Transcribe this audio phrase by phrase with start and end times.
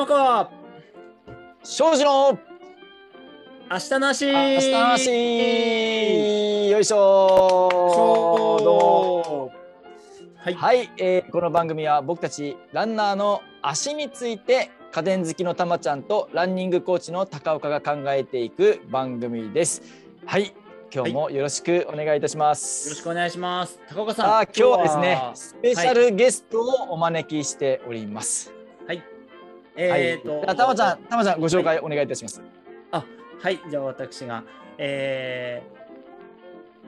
[0.00, 0.50] 山川。
[1.62, 2.38] 庄司の。
[3.70, 4.24] 明日なし。
[4.24, 6.70] 明日なし。
[6.70, 7.68] よいしょ。
[8.62, 9.52] どうも
[10.38, 19.82] はい、はい、えーこの番組は僕たちランナーの足について家電好きのたまちゃんとランニングコーチの高岡が考えていく番組です。
[20.24, 20.54] はい
[20.92, 23.78] 今日もよろしくお願いいたします、よろしくお願いします。
[23.90, 28.59] 高岡さんさあ今日はですねスペシャルゲストをお招きしております、はい
[29.80, 32.42] えーと、はい、じゃあたまちゃんたまちゃんご紹介お願いいたします、
[32.90, 33.04] あ
[33.42, 33.58] はい。
[33.70, 34.44] じゃあ私が
[34.82, 35.62] え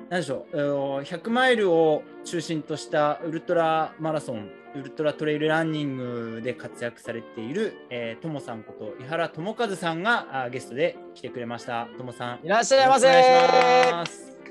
[0.08, 0.56] ー、何でしょう。
[0.56, 11.88] えー100マイルを中心としたウルトラマラソンウルトラトレイルランニングで活躍されている、えー、ともさんこと井原智和さんがあゲストで来てくれました。
[11.98, 12.46] ともさん。
[12.46, 14.41] いらっしゃいませ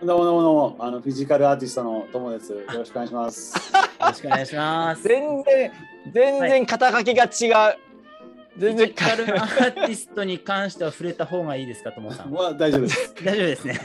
[0.00, 2.52] どうもどうもどうも、あのフィジカルアーティストのともです。
[2.52, 3.56] よろしくお願いします。
[3.56, 5.72] よろしくお願いします全然
[6.12, 7.78] 全然肩書きが違う、
[8.56, 12.30] 全然フィジカルアーティストに関しては触れた方がいいですか、ともさん。
[12.30, 13.12] は大丈夫です。
[13.24, 13.80] 大丈夫ですね。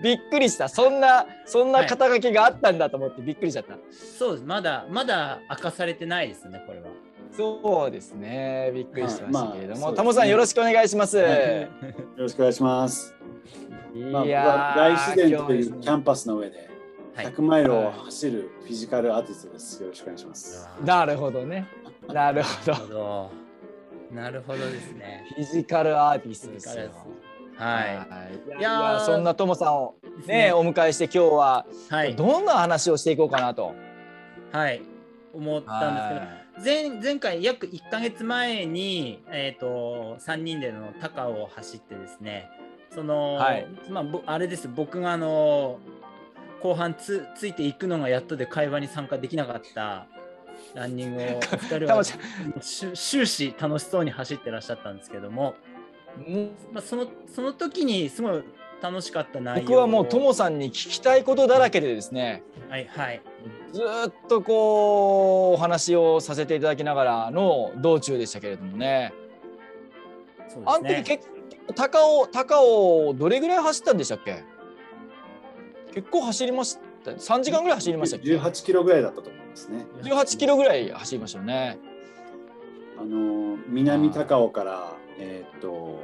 [0.00, 4.44] びっくりしたそんなそんな肩書きがあったんだと思ってびっくりしちゃった、そうです。
[4.44, 6.86] まだ、まだ明かされてないですね、これは。
[7.36, 11.68] そうですねびっくりしましたけれども、はいまあタモさんよろしくお願いします、はいよ
[12.16, 13.17] ろしくお願いします。
[13.94, 14.20] いま
[14.72, 16.68] あ、大自然というキャンパスの上で
[17.14, 17.26] はい。
[17.26, 19.82] 100マイルを走るフィジカルアーティストです。
[19.82, 20.68] よろしくお願いします。
[20.84, 21.66] なるほどね
[22.06, 23.30] なるほど
[24.12, 24.58] なるほど。
[24.58, 25.26] ですね。
[25.34, 26.90] フィジカルアーティストですよ
[27.56, 28.54] はい。
[28.56, 32.14] いいやそんなトモさんをねお迎えして今日ははい。
[32.14, 33.74] どんな話をしていこうかなと、
[34.52, 34.80] はい。
[35.34, 36.20] 思ったんですけど。
[36.20, 42.50] はい前前回約1ヶ月前に、えー、と3人での高を走ってですね
[42.94, 43.66] その、はい。
[43.88, 44.68] まあ、ぼあれです。
[44.68, 45.78] 僕があの
[46.62, 50.06] 後半つついていくのがやっとで会話に参加できなかった
[50.74, 52.02] ランニングをお 二人は
[52.94, 55.54] 終始楽しそうに走ってらっしゃったんですけども、
[56.26, 56.50] うん。
[56.72, 58.42] まあ、そのその時にすごい
[58.80, 62.42] 楽しかった内容僕はもうトとモさんに聞きたいことだらけでですね。
[62.68, 63.20] はいはい。
[63.72, 69.12] ずーっとこうお話をさせていただきながらの道中でしたけれどもね。
[70.64, 71.37] あの時結構
[71.74, 74.42] 高尾高尾どれぐらい走ったんでしたっけ？
[75.92, 77.10] 結構走りました。
[77.12, 79.86] 3時間ぐらい走りましたっけ？18キロぐらいだったと思いますね。
[80.02, 81.78] 18キロぐらい走りましたよね。
[82.98, 86.00] あの南高尾からえーっと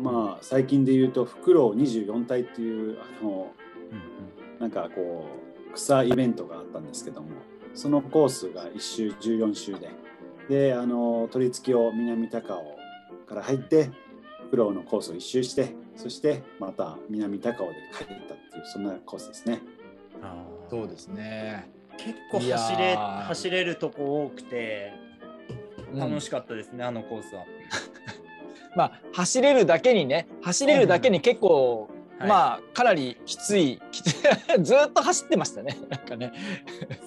[0.00, 3.50] まあ最近で言うとフクロウ24体っていうあの
[3.90, 5.26] うんなんかこ
[5.70, 7.28] う草イベントがあったんですけども
[7.74, 9.90] そのコースが1周14周で。
[10.48, 12.76] であの取り付きを南高尾
[13.28, 13.90] から入って
[14.52, 19.62] フローのコースを1周してそしてまた南高尾で帰ったっていうそんなコースですね。
[20.20, 24.92] うんあーそうですね結構走れー走れるとこ多くて
[25.94, 27.44] 楽しく、かったですね、あのコースは。
[28.76, 31.88] まあ走れるだけにね走れるだけに結構、
[32.18, 34.12] はいまあかなりきついきつい
[34.62, 36.30] ずーっと走ってましたねなんかね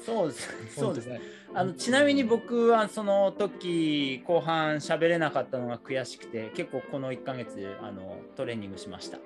[0.04, 0.50] そうです。
[0.76, 1.08] そうです。
[1.08, 1.22] ね
[1.58, 9.18] あのちなみに僕はその時後半喋れなかったのが悔しくて、結構この1ヶ月あのトレーニングしました。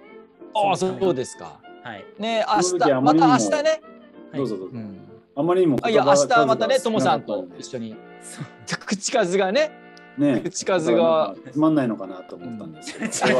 [0.53, 1.59] ああそそううですか。
[1.83, 2.05] はい。
[2.19, 4.37] ね明日また明日ね、はい。
[4.37, 4.75] どうぞどうぞ。
[4.75, 4.99] うん、
[5.35, 7.95] あまりにもあいや明日またねともさんと一緒に。
[8.21, 8.45] そう。
[8.85, 9.51] 口数が。
[9.51, 9.71] ね
[10.17, 13.37] ね口数がつまんないのかなと思ったんです違う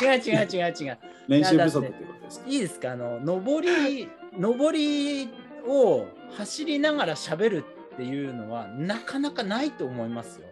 [0.00, 0.98] 違う違う違う違う。
[1.28, 2.46] 練習不足ってことですか？
[2.48, 2.92] いいですか？
[2.92, 4.08] あの上り
[4.38, 5.28] 上り
[5.66, 6.06] を
[6.36, 7.64] 走りながら喋る
[7.94, 10.46] っていうのはなかなかないと思いますよ。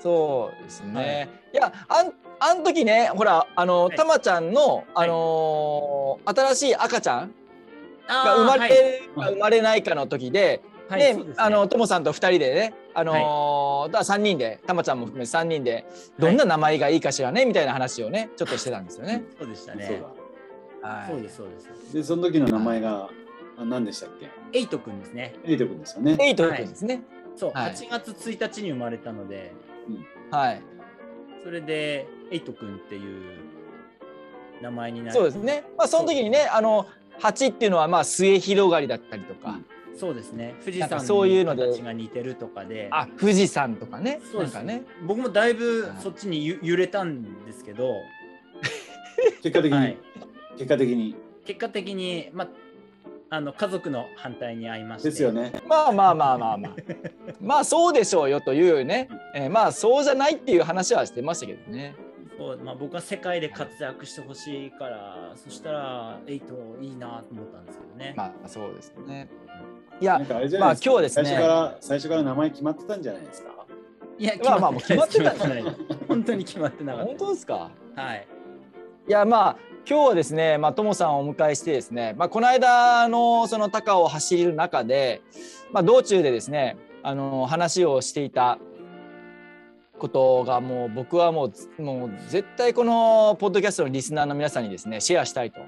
[0.00, 7.32] そうですね、はいい、やあんあん時ねほらあの、はいたまちゃんの、あのー新しい赤ちゃん
[8.06, 8.72] が生まれはい
[9.02, 15.86] るか生まれないかの時で、ねはいそうですねあのともさんと2人でね、あのーだ3人でたまちゃんも含め3人で
[16.18, 19.24] どんな名前がいいかしらねみたいな話をねちょっとしてたんですよね。
[19.38, 20.02] そうでしたね。
[20.82, 20.88] だ。
[20.88, 21.94] はいそうですそうです。
[21.94, 23.08] でその時の名前が
[23.58, 24.58] あ何でしたっけ？
[24.58, 25.34] エイトくんですね。
[25.44, 26.16] エイト君ですよね。
[26.20, 27.02] エイト君ですね。
[27.36, 29.52] そう、はい8月1日に生まれたので、
[30.30, 30.62] はい、
[31.44, 33.38] それでエイトくんっていう
[34.60, 35.12] 名前になる。
[35.12, 35.64] そうですね。
[35.76, 36.86] まあその時にねあの
[37.20, 39.58] 8っていうのはまあ末広がりだったりとか、
[39.96, 40.54] そうですね。
[40.60, 42.88] 富士なんか山そういうのでの形が似てるとかで。
[42.90, 44.82] あ富士山とかねそうですかね。
[45.06, 47.94] 僕もだいぶはいそっちにゆ揺れたんですけど、
[49.42, 49.96] 結果的に、はい
[50.56, 51.14] 結果的に？
[51.44, 52.48] 結果的に、まあ、
[53.30, 55.10] あの家族の反対に遭いまして。
[55.10, 55.52] ですよね。
[55.66, 56.72] まあまあまあまあまあ
[57.40, 61.94] まあそうでしょうよというね、えーまあそうじゃないっていう話はしてましたけどね。
[62.38, 68.14] そうまあ、僕は世界で活躍してほしいから、そしたらエイトいいなと思ったんですけどね。
[68.16, 69.28] まあそうですね。
[70.00, 70.36] いやま
[70.68, 73.50] あ今日はですね最初から最初から名前決まってたんじゃないですか。
[74.20, 75.74] いや、まあまあもう決まってた 決まってない。
[76.08, 77.70] 本当に決まってなかっ本当ですか？
[77.96, 78.02] た。
[78.02, 78.26] はい。
[79.08, 79.56] いやまあ
[79.88, 85.22] 今日はですね、まあ、ともさんをお迎えしてですね、まあ、この間のその高尾を走る中で、
[85.72, 88.58] まあ、道中でですねあの話をしていた
[89.98, 95.60] ことがもう僕はもうもう絶対このポッドキャストのリスナーの皆さんにですねシェアしたいと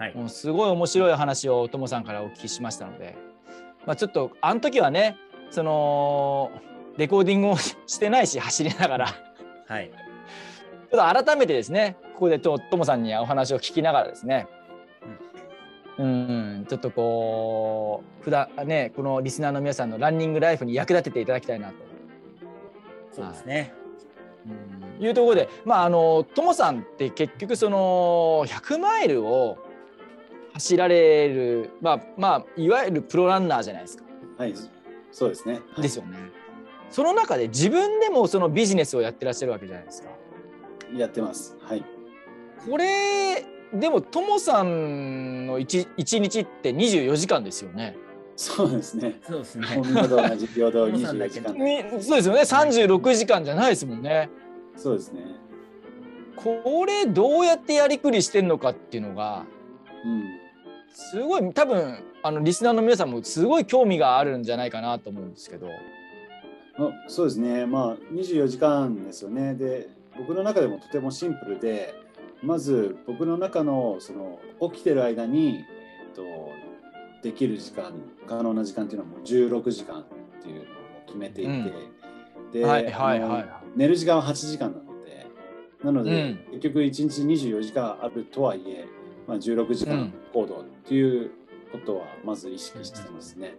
[0.00, 0.14] はい。
[0.16, 3.16] もうすごい面白い話をともさんからお聞きしましたので、
[3.86, 5.16] まあ、ちょっとあの時はね
[5.50, 6.50] その
[6.96, 7.56] レコーディングを
[7.86, 9.06] してないし走りながら
[9.68, 9.88] はい。
[10.90, 14.46] ちょっと改めてですねここでとともさんにお話を聞きながらですね
[15.98, 21.74] うんちょっとこう普段ねこのリスナーの皆さんのランニングライフに役立てていただきたいなと、
[23.12, 23.72] そうですね。
[24.98, 29.56] うん、いうところでまああのともさんって結局その100マイルを
[30.54, 34.04] 走られるまあまあいわゆるプロランナーじゃないですか。
[34.36, 34.54] はい、
[35.12, 35.54] そうですね。
[35.54, 36.18] はいですよね。
[36.90, 40.08] その中で自分でもそのビジネスをやってらっしゃるわけじゃないですか。
[40.96, 41.56] やってます。
[41.60, 41.84] はい。
[42.68, 47.96] これでもともさんの一一日って24時間ですよね。
[48.36, 49.20] そうですね。
[49.22, 49.86] そうですねもう。
[49.86, 51.64] みんなと同じ平等トモさんだ24け時間。
[51.64, 54.28] にそうですよね36時間じゃないですもんね。
[54.76, 55.22] そうですね。
[56.36, 59.44] これどうやってやりくりしてんのかっていうのが
[60.04, 60.24] うん。
[60.92, 65.68] すごい多分あのリスナーの皆さんもすごい興味があるんじゃないかなと思うんですけど。
[66.76, 67.66] あそうですね。
[67.66, 69.54] まあ24時間ですよね。
[69.54, 69.88] で、
[70.18, 71.94] 僕の中でもとてもシンプルで、
[72.44, 74.38] まず僕の中のその
[74.70, 75.64] 起きてる間に、
[76.06, 76.22] えっと、
[77.22, 77.92] できる時間、
[78.28, 80.04] 可能な時間っていうのはもう16時間っ
[80.42, 80.64] ていうのを
[81.06, 81.72] 決めていて、うん
[82.52, 85.26] で、はいはいはい寝る時間は8時間なので、
[85.82, 88.84] なので、うん結局1日24時間あるとはいえ、
[89.26, 91.30] まあ、16時間行動っていう
[91.72, 93.56] ことはまず意識してますね。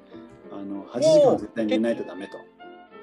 [0.51, 2.37] あの8時間は絶対寝ないとダメと。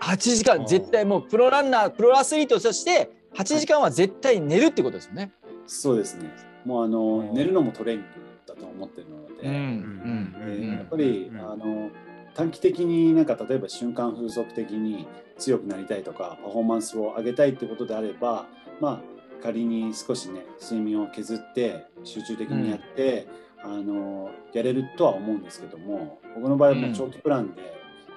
[0.00, 5.32] 8時間絶対もうプロランナープロアスリートとして8時間は絶対寝るってことですよね。
[5.66, 6.30] そうですね。
[6.64, 8.10] もうあのうん寝るのもトレーニング
[8.46, 11.40] だと思ってるので、うんえうんーやっぱり、うん。
[11.40, 11.90] あの
[12.34, 15.06] 短期的になんか例えば瞬間風速的に
[15.38, 18.46] 強くなりたいとかパフォーマンスを上げたいってことであれば
[18.80, 19.00] まあ
[19.42, 23.26] 仮に少しね睡眠を削って集中的にやって、
[23.64, 27.62] あのやれるとは思うんですけども僕の場合はもう長期プランで、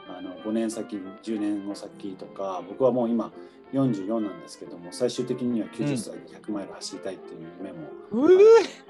[0.07, 3.31] あの5年先10年後先とか僕はもう今
[3.75, 8.85] 44なんですけども最終的には90歳で100マイル走りたいっていう夢もうー。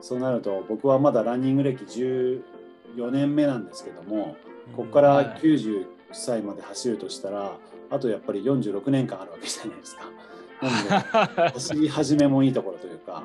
[0.00, 2.42] そうなると僕はまだランニング歴14
[3.10, 4.36] 年目なんですけども
[4.76, 7.56] ここから90歳まで走るとしたら
[7.90, 10.02] あとやっぱり46年間あるわけじゃないですか。
[10.62, 13.24] なので走り始めもいいところというか。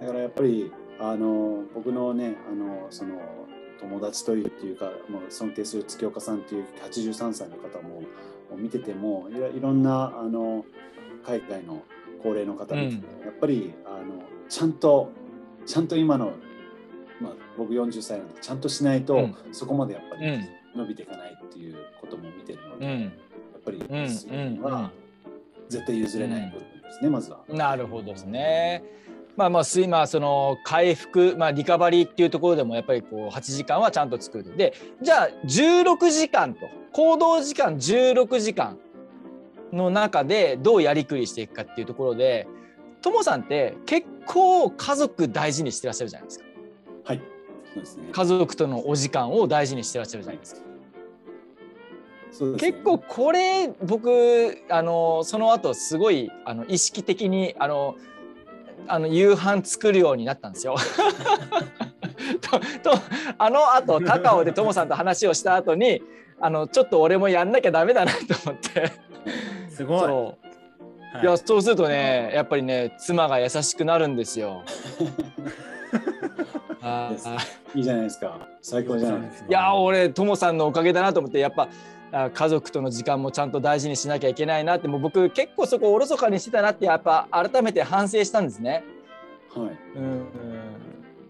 [0.00, 3.20] だからやっぱりあの僕のねあのその
[3.80, 8.02] 友達というっていうかもう尊敬する月岡さんっていう83歳の方も
[8.50, 10.64] もう見ててもいろいろんなあの
[11.24, 11.82] 海外の
[12.22, 15.10] 高齢の方見てて、やっぱりあのちゃんと
[15.66, 16.32] ちゃんと今の、
[17.20, 19.34] まあ、僕40歳なんでちゃんとしないと、うん。
[19.52, 20.48] そこまでやっぱりうん。
[20.76, 23.06] 伸びていかないっていうことも見てるので、やうん。
[23.06, 23.10] っ
[23.64, 23.80] ぱりん。
[24.08, 24.90] 睡眠は
[25.68, 27.40] 絶対譲れない部分ですね、まずは。
[27.48, 28.82] なるほどですね。
[29.38, 38.76] まあまあ睡まあその回復まあリカバリーっていうところでもやっぱりこう8時間はちゃんと作るでじゃあ16時間と行動時間16時間
[39.72, 42.48] の中でどうやりくりしていくかっていうところで
[43.00, 46.44] ともさんって結構家族大事にしてらっしゃるじゃないですか
[47.04, 47.22] はい、
[47.72, 48.08] そうですね。
[48.10, 50.60] 家族とのお時間を大事にしてらっしゃるじゃないですか。
[52.32, 57.94] そうですね結構これ僕あのその後すごいあの意識的にあの
[58.86, 60.76] あの夕飯作るようになったんですよ。
[62.40, 62.58] と
[62.90, 62.98] と
[63.38, 66.02] あのあと高尾でともさんと話をした後に
[66.40, 68.92] あのちょっと俺もやんなきゃダメだなと思って
[69.70, 70.00] すごい。
[70.00, 70.48] そう
[71.16, 74.62] はいやそうするとねやっぱりね妻が優しくなるんですよ。
[76.80, 77.12] あ
[77.74, 78.38] いいじゃないですか。
[78.62, 79.48] 最高じゃないですか。
[79.48, 81.68] いや俺ともさんのおかげだなと思ってやっぱあ
[82.12, 88.84] 家族との時間もちゃんと大事にしなきゃいけないなってもう僕結構そこおろそかにしてたなってやっぱ改めて反省したんですね。
[89.54, 89.98] はい。
[89.98, 90.26] うん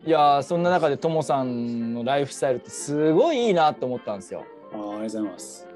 [0.07, 4.45] いやーそんな中でともさんのライフスタイルってすごいいいなと思ったんですよ。
[4.73, 5.67] あーありがとうございます。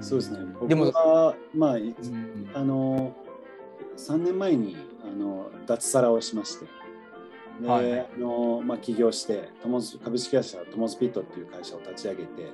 [0.00, 0.38] そうですね。
[0.68, 3.12] でも僕はまあ、いうんあの
[3.96, 6.66] 3年前にあの脱サラをしまして、
[7.60, 12.52] ではいあのまあ、起業してトモズ株式会社トモズピットっていう会社を立ち上げて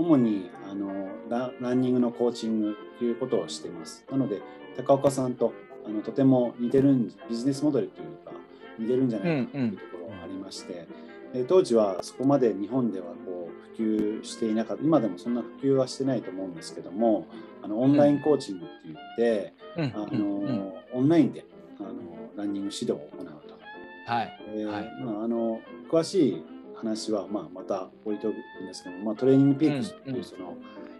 [0.00, 4.04] 主にあのラランニングのコーチングということをしています。
[4.10, 4.40] なので
[4.76, 5.52] 高岡さんと
[5.86, 8.32] あのとても似てるんビジネスモデルというか
[8.78, 10.86] 似てるんじゃないかというところがありまして、
[11.32, 13.40] で当時はそこまで日本ではこ
[13.80, 14.82] 及していなかった。
[14.84, 17.26] 今でもそんな普及はしてないと思うんですけども
[17.62, 19.84] あのオンラインコーチングって言って、うん。
[19.94, 20.46] あのうん。
[20.46, 20.72] うん。
[20.92, 21.44] オンラインで
[21.78, 21.90] あの
[22.36, 23.54] ランニング指導を行うと。
[24.06, 24.40] はい。
[24.54, 25.04] えーはい。
[25.04, 26.44] まあ、あの詳しい
[26.80, 30.24] 話は、まあ、また置いておくんですけど、まあ、トレーニングピークスってうんいううん。
[30.24, 30.56] その、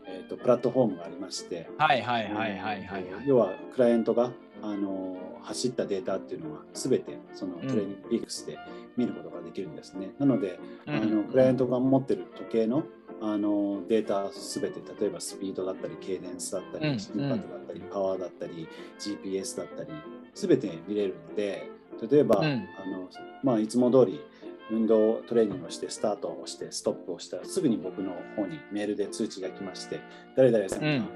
[0.06, 3.04] えー、とプラットフォームがありまして、はいはいはいはいはいはい。
[3.26, 4.30] 要はクライアントが
[4.62, 8.58] あの走ったデータっていうのは全てそのトレーニングピークスで
[8.96, 10.10] 見ることができるんですね。
[10.18, 12.84] なので、あのクライアントが持ってる時計の
[13.22, 18.66] あのデータすべて例えばスピードだったりケイデンスだったうんり心拍だったりパワーだったり
[18.98, 19.90] GPS だったり
[20.34, 21.70] すべて見れるので
[22.10, 22.44] 例えば、うん。
[22.44, 22.48] あ
[22.88, 23.08] の
[23.42, 24.20] まあ、いつも通り
[24.70, 30.00] 運動トレーニングをしてスタートをしてストップをしたらすぐに僕の方にメールで通知が来まして
[30.36, 30.94] 誰々さんが、うん。
[30.96, 31.06] あの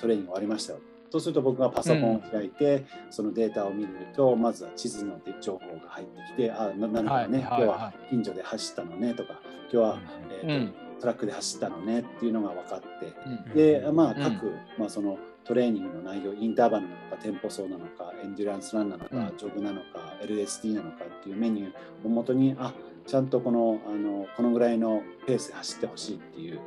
[0.00, 0.80] トレーニング終わりましたよ。
[1.10, 9.98] そうすると僕がパソコンを開いて、そのデータを見るとまずは地図の情報が入ってきてあななるほどね、はい今日は近所で走ったのねとか今日は、
[10.42, 13.54] えーとうんトラックで走ったのねっていうのが分かってうん。
[13.54, 14.22] で、まあ、うん。
[14.22, 19.36] 各、まあ、そのトレーニングの内容インターバルなのかテンポ走なのかエンデュランスランなのか、うん。
[19.36, 22.72] ジョグなのか LSD なのかっていうメニューをもとにあ
[23.06, 26.60] ちゃんとこのあのこのぐらいのペースで走ってほしいっていう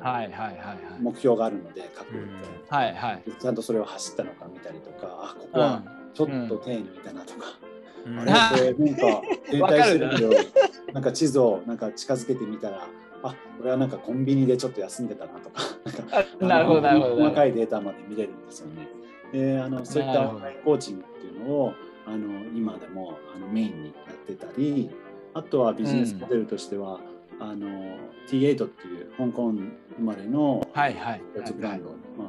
[0.00, 0.78] はいはいはいはい。
[1.00, 2.28] 目標があるので各、うん。
[2.68, 3.22] はいはい。
[3.38, 7.46] ちゃんとそれを走ったのか見たりとかあここはちょっと丁寧だなとか、
[8.04, 8.18] うん。
[8.20, 12.86] あれこれなんか 停滞してるけどなんか地図をなんか近づけてみたら
[13.28, 15.62] あこれはなんかコンビニでちょっと休んでたなとか
[16.44, 17.16] なるほどなるほど。
[17.16, 18.88] 細かいデータまで見れるんですよね。
[19.32, 20.28] であのそういった
[20.64, 21.72] コーチングっていうのを
[22.06, 24.90] あの今でもあのメインにやってたり
[25.34, 26.98] あとはビジネスモデルとしては、
[27.38, 27.68] あの
[28.28, 32.28] T8 っていう香港生まれのはいはいスポーツブランド、まあ、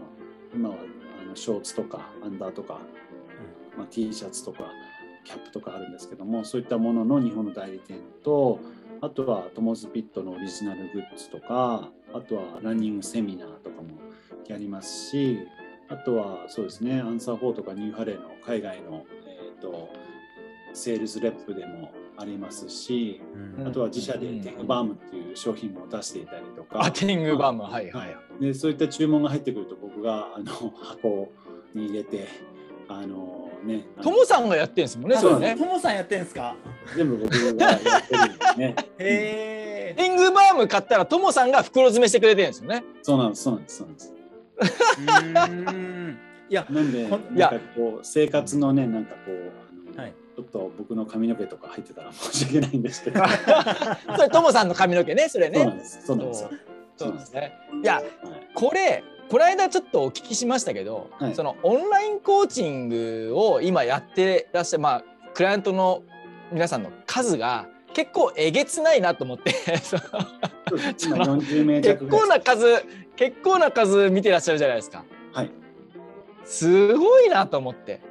[0.53, 0.75] 今は
[1.23, 2.79] あのショーツとかアンダーとか、
[3.77, 4.71] まあ、T シャツとか
[5.23, 8.59] キャップとかあるんですけどもそういったものの日本の代理店と
[9.01, 13.89] あとはトモズピットのオリジナルグッズとかあとはランニングセミナーとかも
[14.47, 15.39] やりますし
[15.89, 19.89] あとはそうですねアンサー4とかニューハレーの海外の、えー、と
[20.73, 23.21] セールスレップでもありますし
[23.59, 26.83] うんあとは自社でテングバームっていう商品も出していたりとか。
[26.83, 28.17] あ、ティングバーム、はいはい。
[28.41, 30.51] でそういった注文が入ってくると僕があの
[30.81, 31.31] 箱
[31.75, 32.27] に入れて
[32.87, 35.65] あのねあのともさんがやってんですもんね、それねと。
[35.65, 36.55] もさんやってんすか？
[36.95, 38.75] 全部僕がやってるんですね。
[38.99, 42.83] へえティングバーム買ったらともさんが袋詰めしてくれてるんですよね。
[43.01, 44.13] そうなんですそうなんですそうなんです。
[45.51, 49.51] うんいやなんでなんかこう生活のねなんかこう
[49.91, 53.23] あの、はいちょっと僕の髪の毛とか入ってたら申し訳ないんですけど。
[54.15, 55.57] それともさんの髪の毛ね、それね。
[55.57, 56.49] そうなんですそうなんですよ。
[56.95, 57.53] そうですね。
[57.83, 58.03] いや、はい
[58.53, 65.03] これこの間ちょっとお聞きしましたけど、はいそのオンラインコーチングを今やってらっしゃる、まあ、
[65.33, 66.03] クライアントの
[66.51, 70.01] 皆さんの数が結構えげつないなと思ってその
[70.69, 72.65] そうです今40名弱結構な数
[73.15, 75.03] 結構な数見てらっしゃるじゃないですか。
[75.33, 75.51] はい。
[76.45, 78.01] すごいなと思って。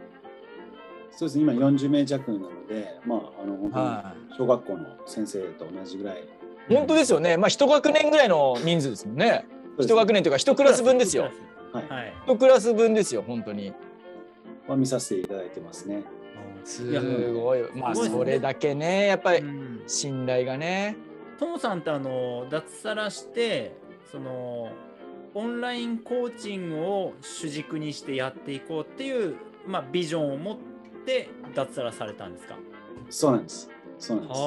[1.12, 6.24] そうですね今40名弱なのでまああの本は当に小学校の先生と同じぐらい。
[6.68, 7.36] 本当ですよね。
[7.36, 9.46] まあ一学年ぐらいの人数ですもんね。
[9.50, 11.30] そうです一学年というか一クラス分ですよ。
[11.72, 11.88] はい。
[11.88, 13.72] はい一クラス分ですよ本当に。
[14.66, 16.02] は見させていただいてますね。
[16.66, 17.62] すごい。
[17.74, 20.96] まあそれだけねやっぱりうん信頼がね。
[21.38, 23.76] ともさんってあの脱サラして
[24.10, 24.72] その
[25.34, 30.56] オンラインコーチングを主軸にしてやっていこうっていう、まあ、ビジョンを持っ
[31.04, 32.56] て脱サラされたんですか？
[33.10, 33.70] そうなんです。
[33.98, 34.40] そうなんです。
[34.40, 34.42] あ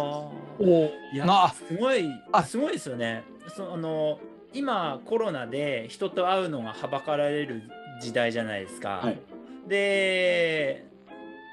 [0.59, 0.65] お
[1.13, 3.23] いやなすごいあすごいですよね
[3.55, 4.19] そあの
[4.53, 7.61] 今コロナで人と会うのがはばかられる
[8.01, 9.01] 時代じゃないですか。
[9.03, 9.19] はい。
[9.67, 10.88] で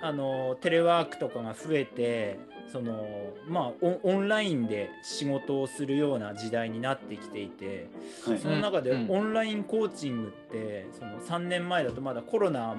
[0.03, 2.39] あのテレワークとかが増えて
[2.71, 7.89] そのまあオンオンラインで仕事をするような時代になってきていて
[8.27, 12.77] はいその中でうんオンラインコーチングってその3年前だとまだコロナ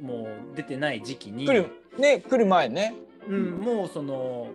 [0.00, 2.94] も出てない時期に来るね来る前ね。
[3.28, 4.48] うん、もうその、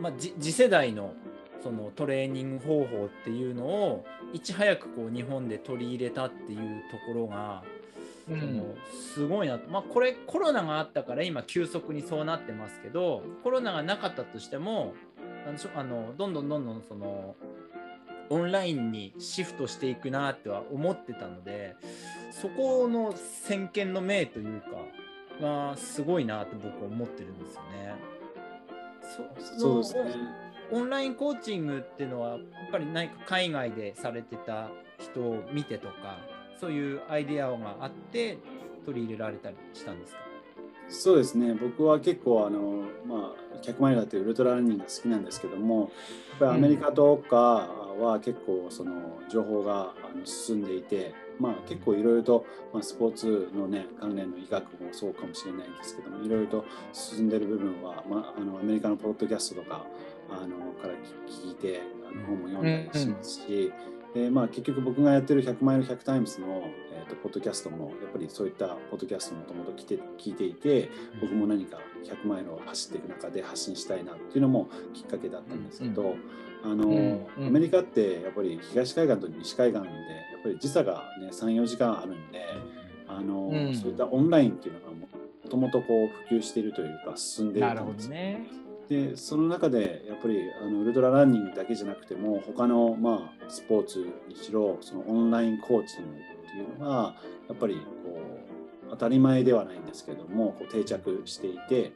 [0.00, 1.14] まあ、じ次世代の
[1.62, 7.75] そのトレーニング方法っていうのをいち早くこう日本で取り入れたっていうところが、う
[8.28, 8.74] その
[9.12, 14.94] すごいなと、まあ、これコロナがあったから今急速にそうなってますけどコロナがなかったとしても
[15.76, 17.36] あのどんどんどんどんその
[18.28, 21.76] オンラインにシフトしていくなっては思ってたので
[22.32, 24.70] そこの先見の明というか
[25.40, 27.94] がすごいなと僕は思ってるんですよね。
[29.02, 30.46] そそうですね。
[30.72, 32.40] オンラインコーチングっていうのはやっ
[32.72, 34.68] ぱり何か海外でされてた
[34.98, 36.18] 人を見てとか
[36.60, 38.38] そういうアイデアがあって
[38.84, 40.20] 取り入れられたりしたんですか？
[40.88, 41.54] そうですね。
[41.54, 45.86] 僕は結構あのまあ100マイルだってウルトラランニングが好きなんですけどもや
[46.36, 47.36] っぱりアメリカとか
[47.98, 48.92] は結構その
[49.28, 49.94] 情報が
[50.24, 59.84] 進んでいて、まあ、結構いろいろと、まあ、スポーツのね関連の医学もそうかもしれないんですけどもいろいろと進んでる部分は、まあ、あのアメリカのポッドキャストとか
[60.30, 60.94] あのから
[61.26, 63.72] 聞いてあの本も読んだりしますし。
[64.16, 70.88] でまあ、結局僕がやってる100マイル100タイムズの、えーと、ポッドキャストもやっぱりそういったポッドキャストもともと聞いていて
[71.20, 76.14] 僕も何か100マイルを走っていく中で発信したいなっていうのもきっかけだったんですけど、
[76.64, 82.42] あの、アメリカってやっぱり東海岸と西海岸でやっぱり時差が、ね、34時間あるんで
[83.08, 85.08] あの、そういったオンラインっていうのがも
[85.50, 88.46] ともとこう普及しているというか進んでいるんですね。
[88.88, 96.14] でその中でやっぱりあのウルトラランニングだけじゃなくても他のまあスポーツにしろそのオンラインコーチングっ
[96.50, 97.16] ていうのが
[97.48, 101.92] やっぱりこう当たり前ではないんですけどもこう定着していて、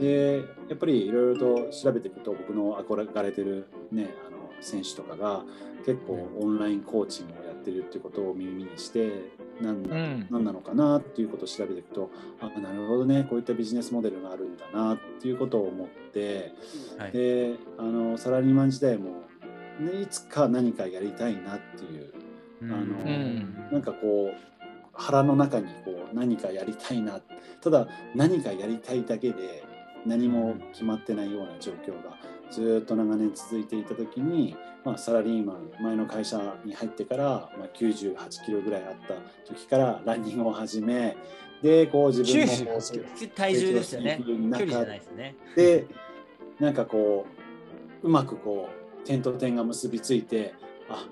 [0.00, 5.44] でやっぱりいろいろと調べていくと僕の憧れてる、ね、あの選手とかが
[5.84, 9.30] 結構オンラインコーチングをやってるっていうことを耳にして
[9.60, 16.52] 何,、うん、何なのかなっていうことを調べていくとあなるほどねこういったビジネスモデルがあるんだなっていうことを思って、
[16.98, 19.22] はい、であのサラリーマン時代も、
[19.80, 22.12] ね、いつか何かやりたいなっていう、
[22.62, 24.34] あの、うん、なんかこう
[24.92, 27.20] 腹の中にこう何かやりたいな
[27.60, 29.64] ただ何かやりたいだけで
[30.06, 32.16] 何も決まってないような状況が
[32.50, 34.54] ずっと長年続いていた時に、
[34.84, 37.24] まあ、サラリーマン前の会社に入ってから、
[37.58, 39.14] まあ、98キロぐらいあった
[39.50, 41.16] 時からランニングを始め
[41.62, 42.80] でこう自分の
[43.34, 45.86] 体重ですよね距離じゃないですねで
[46.60, 47.26] なんかこ
[48.02, 48.68] ううまくこ
[49.02, 50.54] う点と点が結びついて
[50.90, 51.06] あ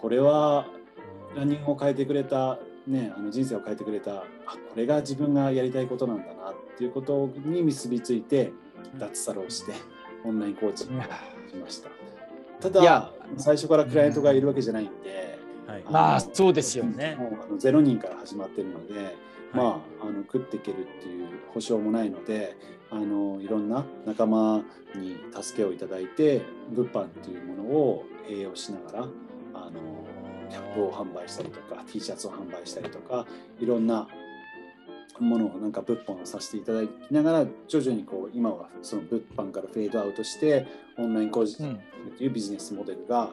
[0.00, 0.66] これは
[1.34, 4.24] ランニングを変えてくれた、ね、あの人生を変えてくれたあ
[4.70, 8.52] これが自分がやりたいことなんだなっていうことに結びついて
[8.98, 9.72] 脱サラをして。
[10.26, 11.90] オンラインコーチングしました。
[12.60, 12.82] ただ、
[13.36, 17.16] 最初からクライアントがいるわけじゃないんで、はい、まあそうですよね。
[17.18, 19.14] もうあの0人から始まってるので、はい、
[19.52, 19.62] ま
[20.00, 22.56] ああの食っていけるっていう保証もないので、
[22.90, 24.62] あのいろんな仲間
[24.94, 29.08] に助けをいただいて、物販っていうものを栄養しながら、
[29.54, 29.80] あの
[30.50, 33.26] キャップを販売したりとか、T シャツを販売したりとか、
[33.60, 34.08] いろんな
[35.22, 40.66] ものをなんか物販をさせていただきながら徐々にこう今はその物販からフェードアウトして
[40.98, 41.64] オンライン工事と
[42.22, 43.30] いうビジネスモデルが、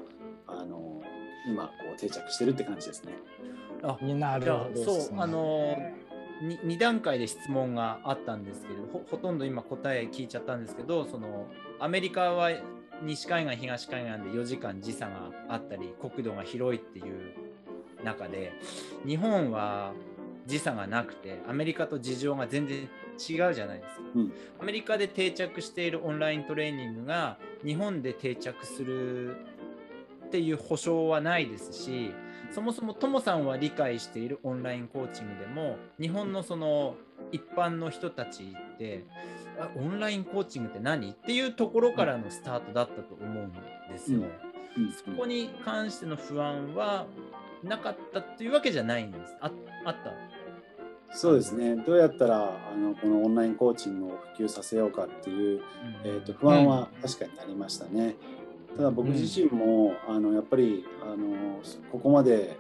[0.48, 1.02] うん、あの
[1.48, 3.13] 今こう定着してるって感じですね。
[3.84, 5.78] あなるほど、そうあの
[6.41, 11.48] 2, 2段階で質問があったんですけどほほとんど今答え聞いちゃったんですけどその
[11.80, 12.52] アメリカは
[13.02, 17.34] 西海岸東海岸で4時間時差があったり国土が広いっていう
[18.04, 18.54] 中で
[19.06, 19.93] 日本は
[20.45, 29.38] 時差がなくてアメリカと事情が全然違うじゃないですか、うん、アメリカで定着しているオンライントレーニングが日本で定着する
[30.25, 32.13] っていう保証はないですし
[32.51, 36.95] そもそもともさんは理解しているオンラインコーチングでも日本のその
[37.32, 39.06] 一般の人たちって
[39.75, 43.51] オンラインコーチングって何っていうところからのスタートだったと思うん
[43.91, 44.19] ですよ。
[44.77, 44.86] うん。
[44.86, 47.06] うん、そこに関しての不安は
[47.63, 49.36] なかったっていうわけじゃないんです。
[49.41, 49.52] あ
[49.86, 50.12] あった？
[51.15, 51.76] そうですね。
[51.76, 55.62] どうやったらあのこのオンラインコーチングを普及させようかっていう、うん、
[56.04, 58.15] えーと、不安は確かにありましたね。
[58.76, 62.58] ただ僕自身も、あのやっぱりあのここまで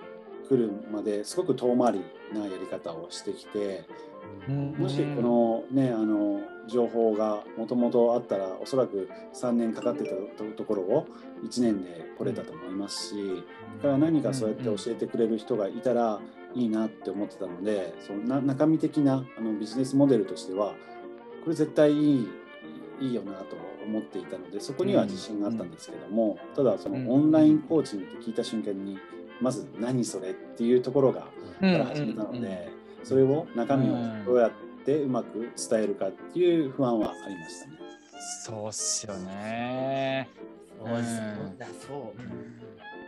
[0.47, 3.85] 来るまですごく遠回りなやり方をしてきて、
[4.47, 10.11] もしこのねあの情報がもともとあったらおそらく3年かかってた
[10.55, 11.07] ところを
[11.43, 13.43] 1年で来れたと思いますし
[13.77, 16.21] だから何かそうやって教えてくれる人がいたら
[16.55, 20.73] いいなって思ってたのでその中身的なあのビジネスモデルとしては
[21.43, 22.29] これ絶対いい
[23.01, 28.97] いいよなと思っていたのでそこには自信があったんですけども、ただそのオンラインコーチングって聞いた瞬間に
[29.41, 31.27] まず何それっていうところがか
[31.59, 32.69] ら始めたので、
[33.03, 37.77] それを中身をどうやってうまく伝えるかっていう不安はありましたね。
[38.45, 40.29] そうっすよね。
[40.77, 40.89] そう
[41.57, 42.53] だそう。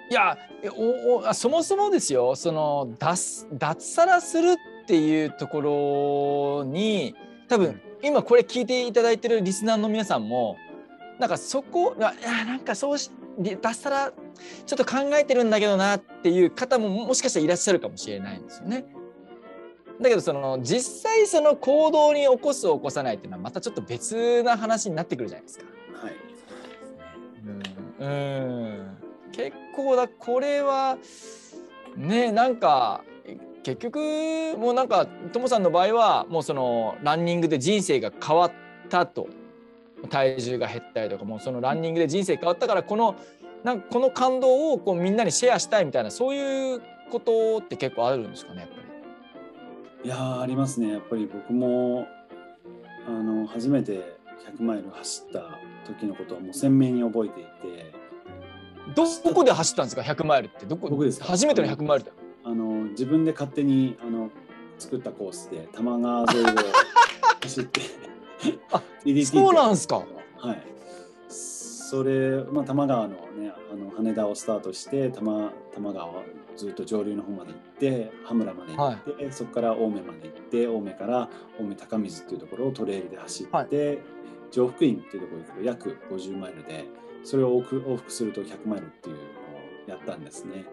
[0.10, 0.38] いや
[0.78, 4.56] おおそもそもですよその脱脱サラするっ
[4.88, 7.16] ていうところに
[7.48, 10.58] 多分今これ聞いていただいてるリスナーの皆さんも
[11.20, 13.10] なんかそこがいやなんかそうし
[13.40, 14.14] 脱サラ
[14.66, 18.86] ちょっと考えてるんだけどなっていう方ももしかしたらいらっしゃるかもしれないんですよね。
[20.02, 25.66] だけどその実際その行動に起こす起こさないっていうのはまたちょっと別な話になってくるじゃないですか。
[26.02, 26.14] はい。
[28.00, 28.08] うん。
[28.08, 28.10] う
[28.72, 28.98] ん
[29.32, 30.98] 結構だこれは
[31.96, 33.04] ねなんか
[33.64, 38.52] 結局もうなんかともさんの場合はもうそのランニングで人生が変わっ
[38.90, 39.28] たと
[40.10, 43.16] 体重が減ったりとかもうそのランニングで人生変わったからこの
[43.64, 46.82] なんかこの感動をこうみんなにシェアしたいみたいなそういう
[47.12, 48.85] ことって結構あるんですかねやっぱ
[50.06, 50.92] いやーありますね。
[50.92, 52.08] やっぱり僕も
[53.08, 54.18] あの初めて
[54.60, 57.94] 100マイル走った時のことはもう鮮明に覚えていて。
[58.88, 58.94] り。
[58.96, 60.66] どこで走ったんですか？100マイルって。
[60.66, 60.90] どこ？
[60.90, 61.26] 僕ですか？
[61.26, 62.12] 初めての100マイルだ。
[62.44, 64.30] あの自分で勝手にあの
[64.78, 66.48] 作ったコースで多摩川沿いを
[67.42, 67.82] 走って。
[68.72, 68.82] あ
[69.26, 69.96] そうなんですか？
[70.38, 70.75] はい
[71.96, 76.24] それ、まあ、多摩川のねあの羽田をスタートして多摩多摩川を
[76.58, 81.30] ずっと上流の方まで行って羽村まで行って、そこから青梅まで行って青梅から
[81.60, 84.02] 青梅高水っていうところをトレイルで走って、
[84.52, 86.86] 上福院っていうところに行くと約50マイルで
[87.24, 89.26] それを往復すると100マイルっていうのを
[89.88, 90.66] やったんですね。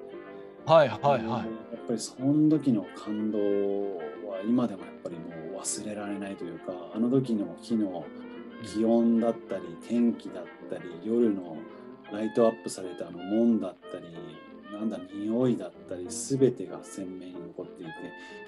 [0.66, 1.22] はいはいはい。
[1.22, 8.04] やっぱりその時の感動は今でもやっぱりもう忘れられないというかあの時の日の
[8.62, 10.61] 気温だったり天気だったり
[11.04, 11.56] 夜の
[12.12, 14.04] ライトアップされたあの門だったり
[14.72, 17.92] なんだ匂いだったり全てが鮮明に残っていて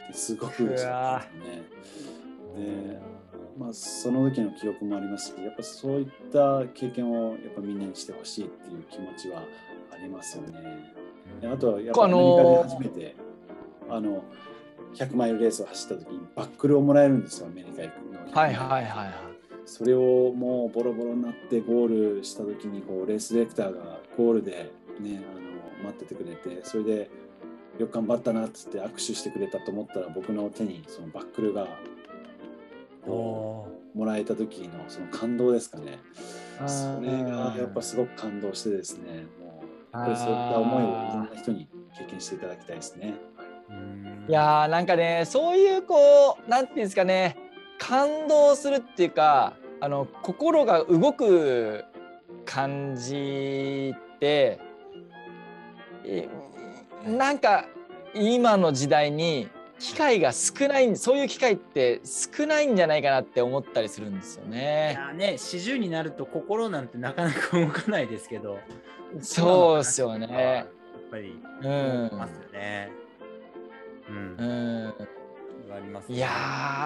[0.09, 1.63] ですごく嬉しかったですね。
[2.57, 3.01] で
[3.59, 9.43] まあその時の記憶もありますしやっぱそういった経験をやっぱみんなにしてほしいっていう気持ちは
[9.93, 10.93] ありますよね。
[11.41, 13.17] であとはやっぱアメリカで初めて、
[13.89, 14.23] あの
[14.95, 18.33] 100マイルレースを走った時にバックルをもらえるんですよアメリカ行くの。
[18.33, 19.34] はいはいはいはい
[19.67, 27.11] それをもうボロボロになってゴールした時にこうレースディレクターがゴールでねあの待っててくれてそれで
[27.79, 31.67] よく頑張ったなっつって握手してくれたと思ったら僕の手にそのバックルが
[33.07, 35.99] もらえた時のその感動ですかね。
[36.67, 39.27] それがやっぱすごく感動してですね。
[39.41, 43.15] もうやっぱりそういった思いをいろんな人に経験していただきたいですね。
[44.29, 47.37] いやーなんかねそういうこうなんていうんですかね
[47.79, 51.85] 感動するっていうかあの心が動く
[52.45, 54.59] 感じって
[56.05, 56.29] え
[57.07, 57.67] なんか
[58.15, 64.95] 今の時代に機会が少ないそういう機会って少ないんじゃないかなって思ったりするんですよいね。
[64.97, 68.59] やね四十になると心なんてなかなか動かないですけど
[69.21, 71.11] そうですよやねっ。
[71.11, 72.91] ぱりうん動きますよね。
[74.09, 74.45] うんう
[74.89, 74.95] ん
[75.77, 76.29] ありますねいや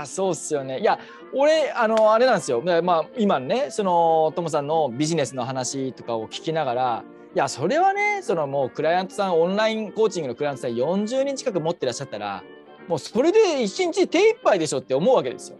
[0.02, 0.80] ーそうっすよね。
[0.80, 0.98] いや
[1.34, 2.62] 俺あのあれなんですよ。
[2.82, 12.42] まあ今ねそのともさんのビジネスの話とかを聞きながらいやそれはねそのもうクライアントさんオンラインコーチングのクライアントさん40人近く持ってらっしゃったら
[12.88, 15.58] もうそれで一日手一杯でしょって思うわけですよ。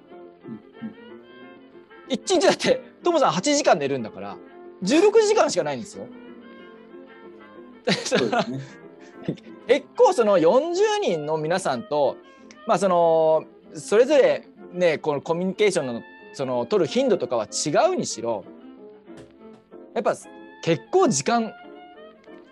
[2.08, 4.38] 一日だってともさん8時間寝るんだから
[4.82, 6.06] 16時間しかないんですよ。
[8.04, 8.60] そうですね。
[9.68, 12.16] 結構その40人の皆さんと
[12.68, 16.02] まあそのそれぞれねこのコミュニケーションの
[16.34, 18.44] その取る頻度とかは違うにしろ
[19.94, 20.14] やっぱ
[20.62, 21.54] 結構時間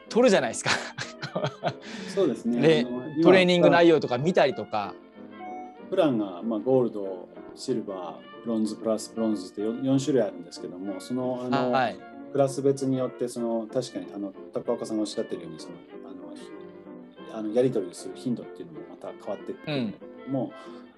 [0.09, 0.70] 取るじゃないですか
[2.14, 2.87] そうですね。
[3.22, 4.94] トレーニング内容とか見たりとか。
[5.90, 11.98] プランが、まあ、ゴールド、シルバー、ブロンズプラスブロンズって 4, 4種類あるんですけども、そのあの、はい、
[12.33, 15.74] クラス別によってその確かにあの高岡さんがおっしゃってるようにその
[16.07, 16.35] あの
[17.37, 20.53] あのやり取りする頻度っていうのもまた変わってくるんだけども、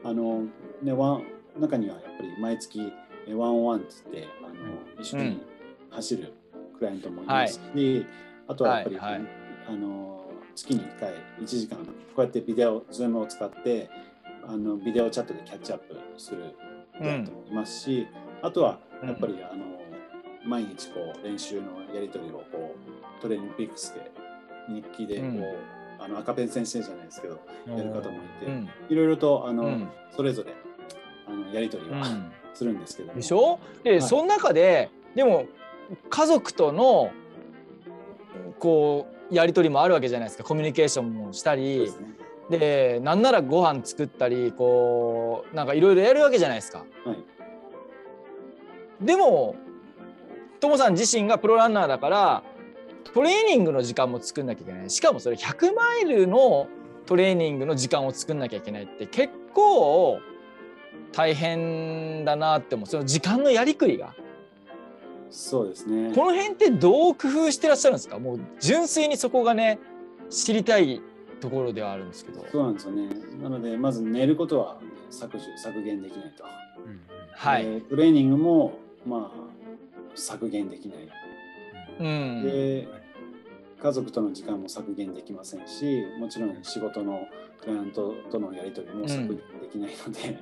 [0.05, 0.44] あの
[0.81, 1.24] ねワン
[1.59, 2.92] 中にはやっぱり毎月
[3.27, 5.42] えワンオンワンっつってあの一緒に
[5.90, 6.33] 走る
[6.79, 8.07] クライアントもいますし、
[8.46, 9.22] あとはやっぱり、はいはい。
[9.68, 10.24] あの
[10.55, 11.85] 月に1回1時間こ
[12.18, 13.90] うやってビデオズームを使って
[14.46, 16.55] あのビデオチャットでキャッチアップする
[16.96, 18.07] クライアントもいますし、
[18.42, 19.64] あとはやっぱり、あの
[20.46, 22.77] 毎日こう練習のやり取りをこ
[23.18, 24.11] うトレーニングピックスで
[24.68, 28.68] 日記でこう、うんあの赤ペン先生じゃないですけどやる方もいて、うん。
[28.88, 29.88] いろいろとあの、うん。
[30.14, 30.54] それぞれ
[31.26, 32.32] あのやり取りは、うん。
[32.54, 33.14] するんですけども。
[33.14, 33.58] でしょ？
[33.82, 34.02] で、はい。
[34.02, 35.46] その中ででも
[36.11, 37.11] 家族との
[38.58, 40.44] こうやり取りもあるわけじゃないですか。
[40.44, 41.78] コミュニケーションもしたり。
[41.78, 42.08] ですね。
[42.50, 46.78] でなんならご飯作ったりこうなんかいろいろやるわけじゃないですか。
[47.04, 49.04] はい。
[49.04, 49.54] でも
[50.58, 52.42] ともさん自身がプロランナーだから
[53.14, 54.90] トレーニングの時間も作んなきゃいけない。
[54.90, 56.68] しかもそれ100マイルの
[57.06, 60.20] トレーニングの時間を作んなきゃいけないって結構
[61.12, 62.86] 大変だなって思う。
[62.86, 64.14] その時間のやりくりが。
[65.30, 66.14] そうですね。
[66.14, 68.18] この辺ってどう工夫してらっしゃるんですか？
[68.18, 69.78] もう純粋にそこがね
[70.30, 71.00] 知りたい
[71.40, 72.44] ところではあるんですけど。
[72.50, 73.08] そうなんですよね。
[73.42, 74.78] なのでまず寝ることは
[75.10, 76.44] 削除削減できないと、
[76.86, 77.00] うん。
[77.32, 79.48] はい、でトレーニングもまあ
[80.14, 81.08] 削減できない。
[82.00, 82.42] うん。
[82.44, 82.88] で
[83.80, 87.26] 家族との時間も削減できませんしもちろん仕事の
[87.60, 90.38] クライアントとのやり取りも削減できないので、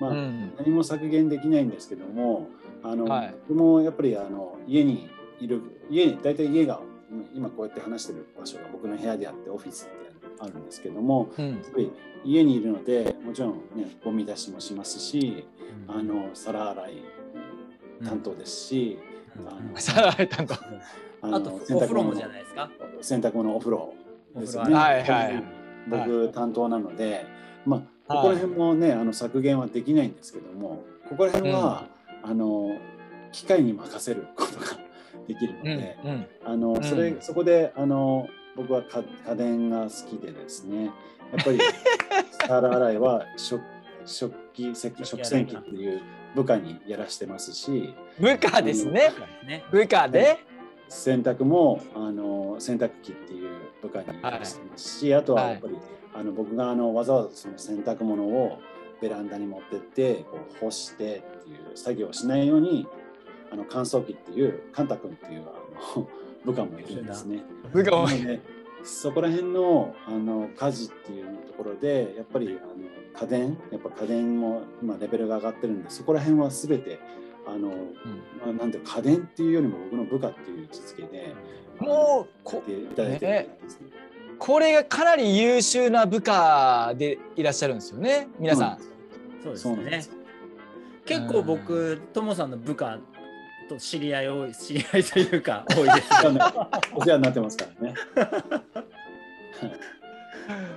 [0.00, 0.52] まあ、うん。
[0.58, 2.48] 何も削減できないんですけども
[2.82, 3.34] あの、はい。
[3.48, 5.08] 僕もやっぱりあの家に
[5.40, 5.60] いる
[5.90, 6.80] 家に大体家が
[7.34, 11.50] 今こうやって話してる場所が僕の部屋であってオフィスってあるんですけどもうん。
[11.50, 11.92] やっぱり
[12.24, 15.46] 家にいるのでもちろんねゴミ出しもしますし
[15.88, 17.02] あの皿洗い
[18.04, 18.98] 担当ですし、
[19.38, 19.48] うん。
[19.48, 20.58] あのさられたんだ。
[21.32, 22.70] あとお風呂もじゃないですか。
[23.00, 23.94] 洗濯物お風呂
[24.36, 24.74] ですよね。
[24.74, 25.42] おはいはい
[25.88, 27.26] 僕担当なので、
[27.64, 27.76] ま
[28.08, 31.86] あここら辺もねあの削減はできないんですけども、ここら辺は、
[32.22, 32.76] あの
[33.32, 34.66] 機械に任せることが
[35.28, 40.90] できるのうんで、うんあのそれ、うんそこであの僕は家家電が好きでですね、や
[41.40, 41.58] っぱり
[42.46, 43.62] 皿洗いは食
[44.04, 46.00] 食器食食洗機っていう
[46.34, 49.10] 部下にやらしてますし、部下ですね。
[49.10, 49.64] そうですね。
[49.70, 50.38] 部下で？
[50.88, 53.50] 洗濯もあの洗濯機っていう
[53.82, 54.06] 部下に
[54.46, 55.76] してますし、あとはやっぱり、
[56.14, 58.58] あの僕があのわざわざその洗濯物を
[59.00, 62.86] ベランダに持ってってこう干してっていう作業をしないように
[63.50, 66.08] あの乾燥機っていうカンタ君っていうあの
[66.44, 67.42] 部下もいるんですね。
[67.72, 68.40] 部下もなので
[68.82, 72.68] そこら辺のあの家事っていうところでやっぱりあの
[73.20, 77.00] 家電やっぱ家電も今レベルが上がってるんでそこら辺は全て
[77.46, 77.68] あの、
[78.44, 81.34] まあ、なんていうか家電っていうよりも僕の部下っていう位置づけで
[81.78, 83.86] もうこやっていただいてるんですね。
[84.38, 88.28] これがかなり優秀な部下でいらっしゃるんですよね。
[88.38, 88.78] 皆さん。
[89.42, 90.10] そうですねそうです。。
[91.06, 92.98] 結構僕、ともさんの部下
[93.68, 96.08] と知り合い多い、知り合いというか 多いです。
[96.12, 97.94] お世話になお世話になってますからね。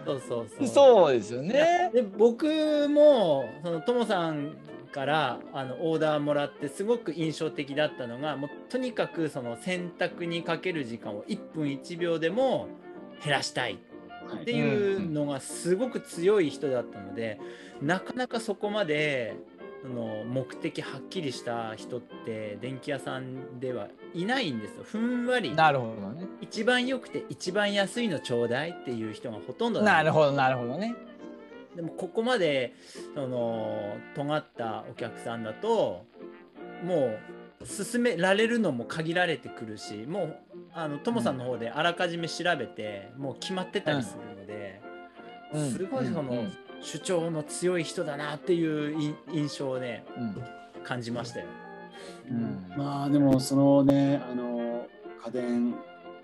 [0.06, 0.68] そうそうそう。
[0.68, 1.92] そうですよね。
[1.94, 2.46] で僕
[2.90, 4.56] もそのともさん
[4.92, 12.68] からあのオーダーもらってすごく印象的だったのがもうとにかくその洗濯にかける時間を1分1秒でも
[13.24, 13.78] 減らしたい
[14.28, 17.40] はいっていうのがすごく強い人だったので、
[17.82, 19.38] なかなかそこまで
[19.82, 24.84] その目的はっきりした人って電気屋さんではいないんですよ。
[24.84, 26.28] ふんわりなるほどね。
[26.42, 30.96] 一番良くて一番安いのちょうだいっていう人がほとんどなるほどなるほどね。
[31.80, 32.74] でもここまで
[33.16, 36.06] その尖ったお客さんだと
[36.84, 37.18] も
[37.62, 40.38] う進められるのも限られてくるしもう
[40.74, 44.82] あのトモさんの方であらかじめ調べて、もう決まってたりするので、
[45.54, 45.72] うん。
[45.72, 46.38] すごいその、うん。
[46.40, 46.52] うん。
[46.82, 50.84] 主張の強い人だなっていうい印象をねうん。
[50.84, 51.46] 感じましたよ。
[52.30, 52.74] うん。
[52.78, 54.86] まあでもそのねあの
[55.26, 55.76] 家電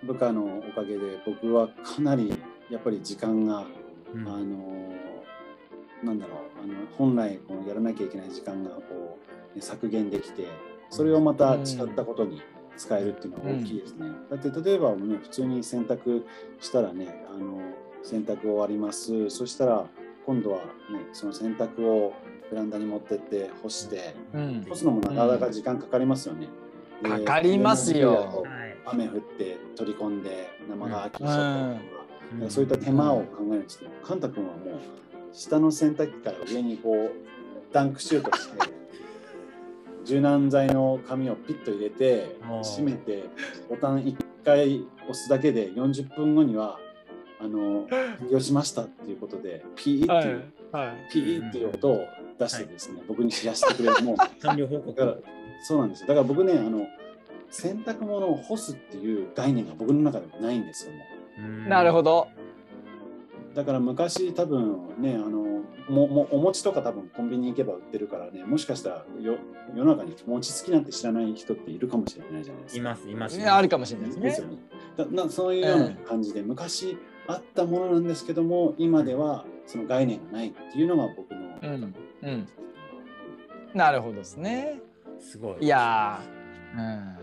[0.04, 2.30] 部下のおかげで僕はかなり
[2.70, 3.66] やっぱり時間が、
[4.14, 4.28] うん。
[4.28, 4.85] あの
[6.04, 9.20] なんだろうあの本来このやらなきゃいけない時間がこ
[9.54, 10.48] う、ね削減できて
[10.90, 12.42] それをまた違ったことに
[12.78, 14.10] 使えるっていうのは大きいですね。
[14.30, 16.24] だって例えば、ね、普通に洗濯
[16.60, 17.60] したらねあの
[18.04, 19.30] 洗濯終わります。
[19.30, 19.86] そしたら
[20.26, 20.64] 今度は、ね、
[21.14, 22.14] その洗濯を
[22.52, 24.16] ベランダに持ってって干して。
[24.34, 24.66] うん。
[24.68, 26.48] 干すのもなかなか時間かかりますよね。
[27.02, 28.44] でかかりますよ。
[28.46, 28.78] はい。
[28.86, 34.80] 雨降って取り込んで生乾きしちゃったりとか、そういった手間を考えるんですけど、カンタ君はもう
[35.36, 38.58] 下の洗濯機から上にこうダンクシュートして
[40.06, 43.26] 柔軟剤の紙をピッと入れて閉めて
[43.70, 46.80] ボタン1回押すだけで40分後には
[47.42, 51.12] あの完了しましたっていうことでピーっていう、はい。
[51.12, 52.06] ピーっていう音を
[52.40, 55.00] 出してですね、僕に知らせてくれるもう 完了報告。
[55.00, 55.18] だから
[55.64, 56.08] そうなんですよ。
[56.08, 56.88] だから僕ねあの
[57.50, 62.28] 洗濯物を干すっていう概念が僕の中でもないんですよもなるほど。
[63.56, 65.46] うだから昔多分ねあの
[65.90, 69.38] ももお餅とか多分コンビニ行けば売ってるからねもしかしたらよ
[69.76, 72.82] 世の中に餅つきなんて知らない人っているかもしれないじゃないですか。
[72.82, 73.38] いますいます。
[73.38, 74.48] ねあるかもしれないですねですよ。
[74.48, 74.58] ね
[74.98, 82.48] だなそういうような感じで、昔あったものなんですけども今ではその概念がないっていうのが僕の、うんうん。
[83.74, 84.80] なるほどですね。
[85.20, 85.66] すごい。
[85.66, 87.18] いやー、うん、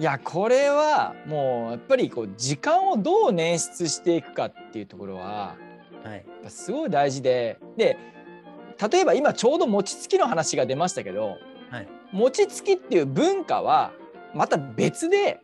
[0.00, 5.56] いやこれはもうやっぱりこう時間をどう捻出していくかっていうところは
[6.02, 6.16] はい。
[6.16, 7.96] やっぱすごい大事でで
[8.90, 11.36] 例えば今ちょうど餅つきの話が出ましたけど
[11.70, 11.88] はい。
[12.12, 13.92] 餅つきっていう文化は
[14.34, 15.40] また別で、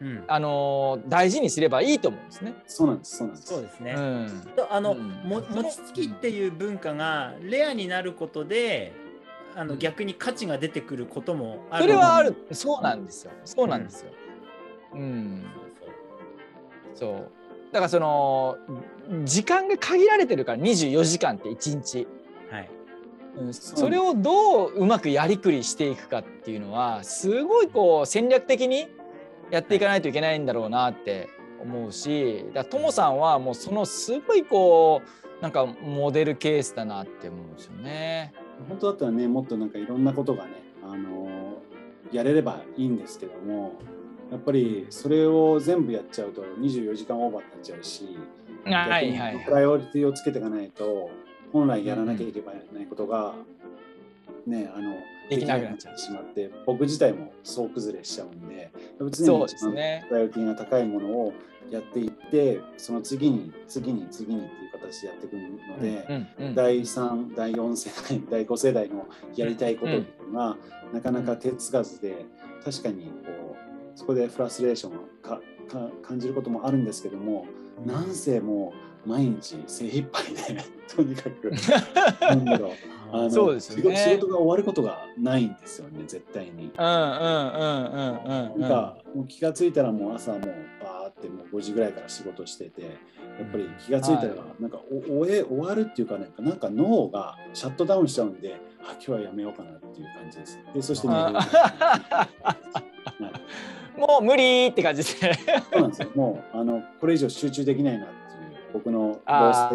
[0.00, 0.24] うん。
[0.26, 2.54] あのー大事にすればいいと思うんですね。
[2.66, 3.94] そうなんですそうなんですそうですね。
[3.96, 8.92] うんとあの、うんも餅つきっていう文化がレアになることで
[9.54, 9.78] あの、うん。
[9.78, 12.36] 逆に価値が出てくることもあるそれはある。
[12.52, 13.32] そうなんですよ。
[13.44, 14.12] そうなんですよ。
[14.94, 15.44] うん。
[15.78, 15.90] そう
[16.94, 17.30] そう。
[17.72, 18.56] だからその
[19.24, 22.08] 時間が限られてるから24時間って1日、
[22.50, 22.70] はい。
[23.38, 28.88] うん、それをどううまくやりくりしていくかっていうのはすごいこう戦略的に
[29.52, 31.28] やっていかないといけないんだろうなって
[31.62, 35.02] 思うしだともさんはもうそのすごいこ
[35.38, 38.34] うなんかモデルケースだなって思うんですよね。
[38.68, 40.50] 本当だったらねもっとなんかいろんなことがね
[40.82, 41.58] あの
[42.12, 43.74] やれればいいんですけども
[44.30, 48.18] やっぱりそれを全部やっちゃうと24時間オーバーになっちゃうし、
[48.64, 49.12] はいはい。
[49.12, 51.10] 逆にプライオリティをつけていかないと
[51.52, 53.34] 本来やらなきゃいけないことが、
[54.46, 54.94] ねあの
[55.28, 59.46] できなくなっちゃってしまって僕自体も総崩れしちゃうんで常に
[60.08, 61.32] プライオリティが高いものを
[61.70, 66.06] やっていってその次に次に次にっていう形でやっていくので。
[66.08, 70.56] うんうん第3第4世代 第5世代のやりたいことっていうのが、
[70.92, 72.26] なかなか手つかずで
[72.64, 77.46] 確かにこうそこでフラストレーションをかか感じることもあるんですけども
[77.86, 78.72] なんせも
[79.06, 80.62] う毎日精一杯で
[80.94, 81.50] とにかく
[82.20, 82.70] なんだろう
[83.12, 86.50] あのそうですよね仕事が終わることがないんですよね絶対に。
[86.50, 86.84] うんうんうんう
[87.80, 90.40] んうんうんなんかもう気がついたらもう朝もう
[90.82, 92.82] バーってもう5時ぐらいから仕事してて
[93.38, 100.58] やっぱり気がついたらはなんかお終え終わるっていうかなんかなんか脳がシャットダウンしちゃうんであ今日はやめようかなっていう感じです。
[100.74, 101.20] でそして寝る。
[101.20, 105.34] あはいもう無理って感じで。
[105.72, 106.08] そうなんですよ。
[106.14, 108.18] もうあのこれ以上集中できないなっていう
[108.72, 109.52] 僕のロー。
[109.52, 109.56] ス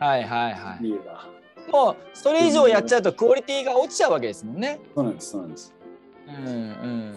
[0.00, 1.26] はいはいは理由が。
[1.68, 4.80] いもうそれ以上やっちゃうとクオリティが落ちちゃうわけですもんね。
[4.94, 5.74] そうなんですそうなんです。
[6.26, 6.48] うんう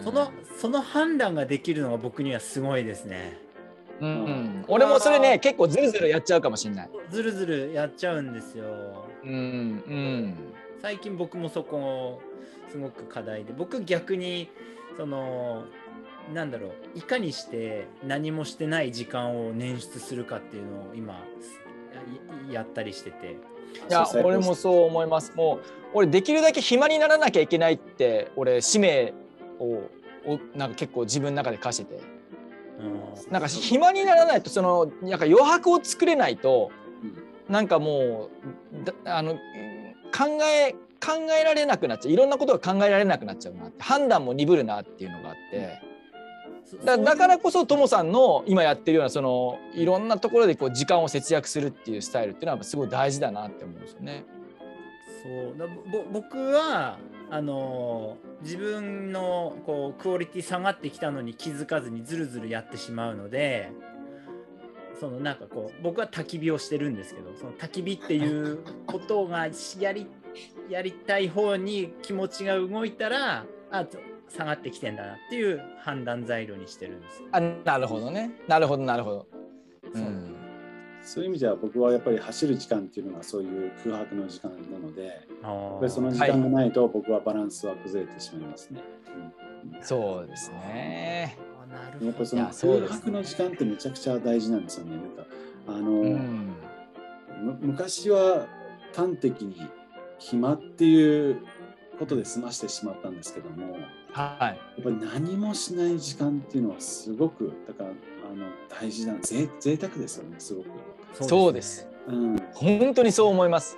[0.04, 3.38] そのその判断ができるのが僕にはすごいですね。
[4.02, 4.24] うん。
[4.24, 4.64] うん。
[4.68, 6.90] 俺もそれね結構ずるずるやっちゃうかもしれない。
[7.10, 8.64] ずるずるやっちゃうんですよ。
[9.24, 10.34] うんうん。
[10.80, 12.20] 最近僕もそこ
[12.70, 13.52] すごく課題で。
[13.56, 14.50] 僕逆に
[14.96, 15.64] その
[16.34, 21.14] なんだろういかにして何もしてない時間を捻出するかっていうのを今
[22.48, 23.36] ややったりしてて。
[23.88, 25.32] いや俺もそう思います。
[25.34, 29.14] もう俺できるだけ暇にならなきゃいけないって俺使命
[29.58, 29.88] を
[30.26, 31.94] おなんか結構自分の中で課してて。
[31.94, 32.11] うん
[33.30, 36.70] なんか暇にならないとそのなんか余白を作れないと
[37.48, 38.28] なんかも
[38.72, 42.12] うだあの考え考えられなくなっちゃう。
[42.12, 43.82] いろんなことが考えられなくなっちゃうなって。
[43.82, 45.80] 判断も鈍るなっていうのがあって。
[46.84, 54.24] だだからこそともさんの今やってるようなそのいろんなところでこう時間を節約するっていうスタイルっていうのはすごい大事だなって思うんですよね。
[55.22, 55.58] そう。
[55.58, 56.98] だぼ僕は
[57.32, 63.72] あの自分のこうクオリティ下がってきたのに気づかずにずるずるやってしまうので
[65.00, 69.48] そのなんかこう僕は焚き火をしてるんですけどその焚き火っていうことが
[69.80, 70.06] やり
[70.68, 73.86] やりたい方に気持ちが動いたらあ
[74.28, 77.28] 下がってきてんだなっていう判断材料にしてるんですよ。
[77.32, 79.26] あなるほどねなるほどなるほど。
[79.94, 80.31] うん
[81.02, 88.82] そういう意味では僕はやっぱり走る時間っていうのがそういう空白の時間なのでやっぱりその時間がないと僕はバランスは崩れてしまいますね。
[88.84, 91.36] うんそうですね。
[91.62, 92.42] あなるほどやっぱりその
[92.82, 94.96] 空白の時間ってめちゃくちゃ大事なんですよね。
[94.96, 95.26] なんか
[95.68, 96.56] あの、うん
[97.42, 98.46] む昔は
[98.94, 99.56] 端的に
[100.18, 101.42] 暇っていう
[101.98, 103.76] ことで済ましてしまったんですけども
[104.12, 104.42] はい。
[104.46, 107.90] やっぱり何もしない時間っていうのはすごくだから
[108.32, 110.68] あの大事なぜ贅沢ですよねすごく。
[111.12, 111.86] そうです。
[112.08, 112.36] うん。
[112.54, 113.76] 本当にそう思います。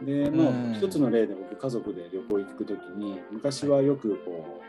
[0.00, 0.74] うん、でまあ、うん。
[0.74, 4.60] 一つの例で僕家族で旅行行く時に昔はよくこ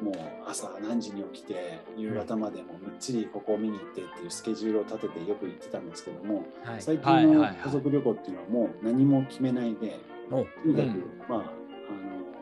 [0.00, 0.14] うもう
[0.46, 6.82] 朝何時に起きて夕方までもむっちりここを見に行ってっていうスケジュールを立ててよく行ってたんですけどもはい。
[6.82, 9.98] 最近のはいはいはい家族旅行っていうのはもう何も決めないで
[10.30, 10.44] お。
[10.44, 11.02] とにかく、うん。
[11.28, 11.46] まあ、あの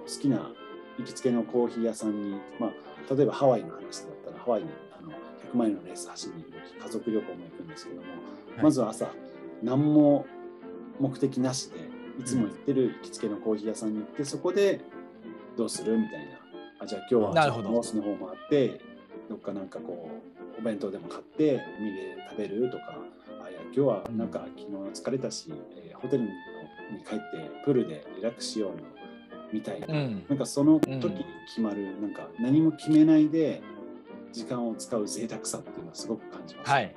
[0.07, 0.53] 好きな
[0.99, 4.86] 行きつけのコーヒー屋さんに、まあ、例えばハワイの話だったらハワイにあの
[5.53, 8.03] 100マイルのレース走りに行く時家族旅行も行くんですけども、
[8.59, 8.63] い。
[8.63, 9.09] まずは朝
[9.63, 10.27] 何も
[10.99, 11.77] 目的なしで
[12.19, 14.81] いつも行ってる行きつけのコーヒー屋さんに行ってそこで
[15.57, 16.37] どうするみたいな。
[16.79, 17.71] あじゃあ今日はなるほど。
[17.71, 18.81] ノースの方もあって
[19.29, 20.11] どっかなんかこ
[20.57, 22.99] うお弁当でも買って海で食べるとか
[23.45, 26.29] あいや今日はなんか昨日疲れたし、えーホテルに
[27.09, 28.77] 帰ってプールでリラックスしようよ
[29.51, 30.27] みたいな、うん。
[30.29, 33.63] なんかその時に決まる、なんか何も決めないで
[34.33, 36.71] 時間を使う贅沢さっていうのはすごく感じます。
[36.71, 36.95] はい。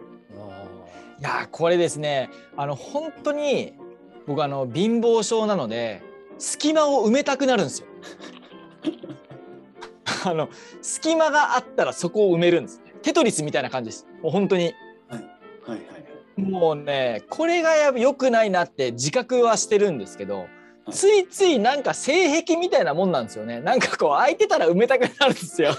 [1.20, 3.74] いやーこれですねあの本当に
[4.26, 6.02] 僕あの貧乏症なので
[6.38, 7.88] 隙間を埋めたくなるんですよ。
[10.26, 10.50] あの
[10.82, 12.94] 隙間があったらそこを埋めるんですね。
[13.02, 14.08] テトリスみたいな感じです。
[14.22, 14.74] もう本当にはい
[15.12, 16.00] はいはい。
[16.40, 20.48] もうねこれがや良くないなって自覚はしてるんですけど
[20.88, 25.76] いついついなんか性癖みたいなもんなんですよねなんかこう空いてたら埋めたくなるんですよ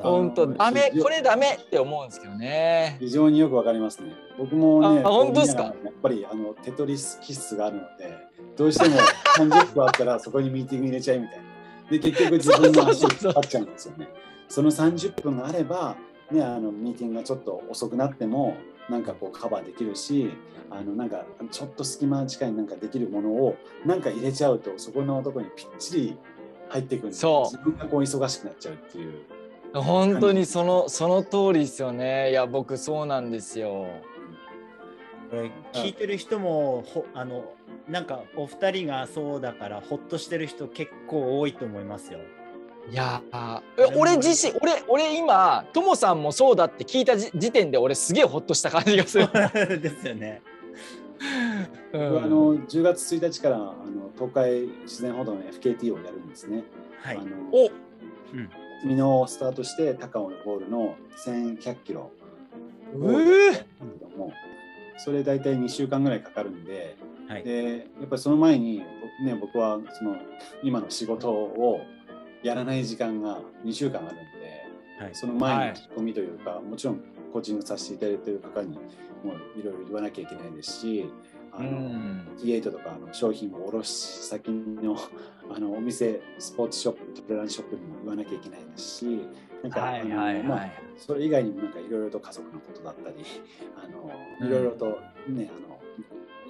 [0.00, 4.12] 本当ダメこれダメって思うんですけどね非常によくわかりますね。
[4.38, 5.62] 僕もね、あ本当ですか？
[5.62, 8.16] やっぱりあのテトリス気質があるので、
[8.56, 8.96] どうしても
[9.36, 11.44] 30分あったらそこにミーティング入れちゃいみたいな。
[11.90, 14.08] で、結局自分の足引っ張っちゃうんですよね。
[14.48, 15.96] その30分があれば、
[16.30, 18.56] ね、あのミーティングがちょっと遅くなっても、
[18.88, 20.30] なんかこうカバーできるし
[20.70, 26.16] あのなんかちょっと隙間近いなんかできるものをなんか入れちゃうとそこのところにぴっちり
[26.70, 29.12] 入っていくんでそう自分がこう忙しくなっちゃうっていう。
[29.74, 33.86] 本当にそのその通りですよねいや僕そうなんですよ
[35.30, 37.52] これ聞いてる人もほあの
[37.88, 42.20] なんかお二人がそうだからほっとしてる人結構多いと思いますよ。
[42.90, 43.22] いや
[43.96, 49.28] 俺自身俺俺今ともさんもそうだって聞いたじ時点で俺すげえほっとした感じがする、
[49.78, 50.40] ですよね。
[51.92, 56.64] うんあの10月1日からあの東海自然歩道の FKT をやるんですね。
[57.02, 57.20] はいあ。
[57.20, 58.50] のおうん
[58.82, 62.10] 昨日スタートして高尾ゴールの1100キロ
[62.94, 63.64] うーだけ
[64.00, 64.32] ども
[64.96, 66.96] それ大体2週間ぐらいかかるんで
[67.28, 67.42] はい。
[67.42, 68.82] でやっぱりその前に、
[69.22, 70.16] ね、僕はその
[70.62, 71.80] 今の仕事を
[72.42, 74.24] やらない時間が2週間あるんで
[74.98, 75.14] はい。
[75.14, 77.00] その前に仕込みというか、もちろん
[77.32, 78.76] コーチングさせていただいている方に
[79.22, 81.08] もいろいろ言わなきゃいけないですし
[81.52, 83.92] あうの、ん T8 とかあの商品を卸し
[84.26, 84.96] 先の
[85.50, 89.26] あのお店スポーツショップトレランショップにも言わなきゃいけないですし
[89.62, 93.16] なんか、はいはいはい、まあそれ以外にもなんかいろいろと家族のことだったり
[93.76, 95.78] あのいろいろとね、あの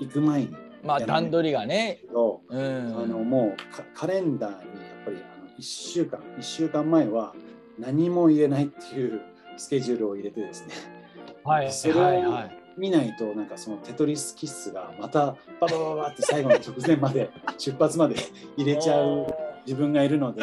[0.00, 2.00] 行く前にまあ段取りがね。
[2.48, 2.96] うん。
[2.96, 4.62] あのもうカカレンダーにや
[5.02, 7.34] っぱりあの1週間1週間前は
[7.78, 9.20] 何も入れないっていう
[9.56, 10.74] スケジュールを入れてですね。
[11.44, 11.72] はい。
[11.72, 12.34] それを
[12.78, 18.14] 見ないとなんかそのテトリスキッスがまたババババって最後の直前まで 出発まで
[18.56, 19.26] 入れちゃう
[19.66, 20.42] 自分がいるので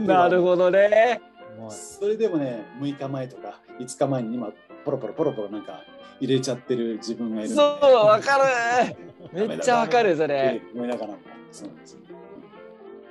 [0.00, 1.20] なるほどね。
[1.58, 4.52] もうそれでもね6日前とか5日前に今
[4.84, 5.82] ポロポロポロポロなんか
[6.20, 7.66] 入れちゃってる自分がいるそう
[8.06, 8.96] わかる。
[9.48, 10.60] めっちゃわかるそれ。
[10.74, 11.18] 思いながらも。
[11.50, 12.00] そうなんですよ。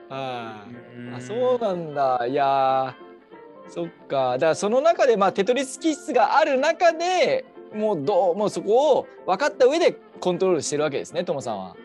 [0.10, 2.28] はいあそうなんだ。
[2.28, 3.72] いやー。
[3.72, 4.34] そっか。
[4.34, 11.76] だからその中でまあテトリス気質がある中でもうどうもうそこを分かった上でコントロールしてるわけですねともさんは。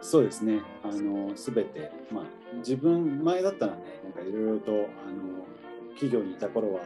[0.00, 0.60] そうですね。
[0.82, 2.24] あのすべて、まあ、
[2.58, 4.86] 自分前だったらね、なんかいろいろとあの
[5.90, 6.80] 企業にいた頃は、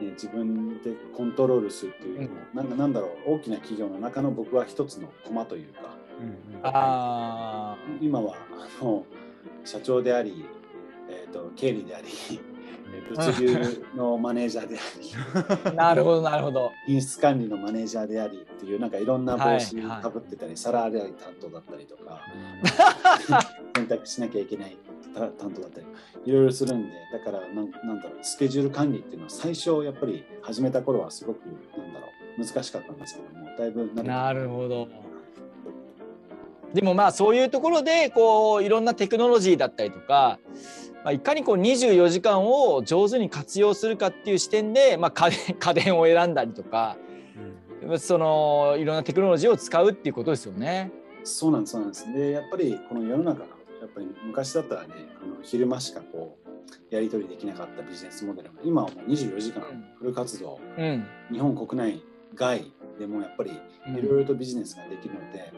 [0.00, 9.04] ね、自分でコントロールするっていうのも、なんかなんだろう、大きな企業の中の僕は一つの駒というか、うんうんあ今はあの
[9.64, 10.44] 社長であり、
[11.08, 12.49] えー、と経理であり、えー
[13.10, 15.70] 物流のマネージャーであり。
[15.70, 16.72] あ なるほどなるほど。
[16.86, 22.20] 品質管理のマネージャーでありっていうなんかいろんな帽子はいはいかぶってたり、サラリー担当だったりとか、
[23.76, 24.76] 選択しなきゃいけない
[25.14, 25.86] た担当だったり
[26.24, 31.44] いろいろするんでだからなんなんだろうスケジュール管理っていうのは最初やっぱり始めた頃はすごく
[31.76, 32.06] なんだろ
[32.38, 34.88] う難しかったんですけどもだいぶなるほど。
[36.74, 40.38] でもまあそういうところでこういろんなテクノロジーだったりとか、
[41.04, 46.96] まあ、いかにこう24時間を上手に活用するかっていう視点で、まあ、家電 家電を選んだりとか
[47.98, 50.92] そのいろんなテクノロジーを使うっていうことですよね。
[51.24, 52.12] そうなんですそうなんです。
[52.12, 53.46] でやっぱりこの世の中の
[53.80, 54.88] やっぱり昔だったらね
[55.22, 56.36] あの昼間しかこ
[56.90, 59.62] うやり取りできなかったビジネスモデルが今はもう24時間
[59.98, 62.02] フル活動、うん、日本国内
[62.34, 65.52] 外でもやっぱりいろいろとビジネスができるので、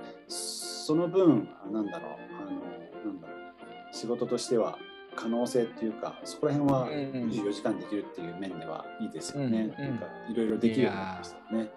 [0.83, 2.11] その分なんだろう
[2.41, 4.78] あのなんだろう仕事としては
[5.14, 9.72] 可能性っていうかそこら辺はうんうん24時間できるっていう面ではいいですよね。
[9.78, 11.70] うんうんなんかいろいろできるようになりましたよね。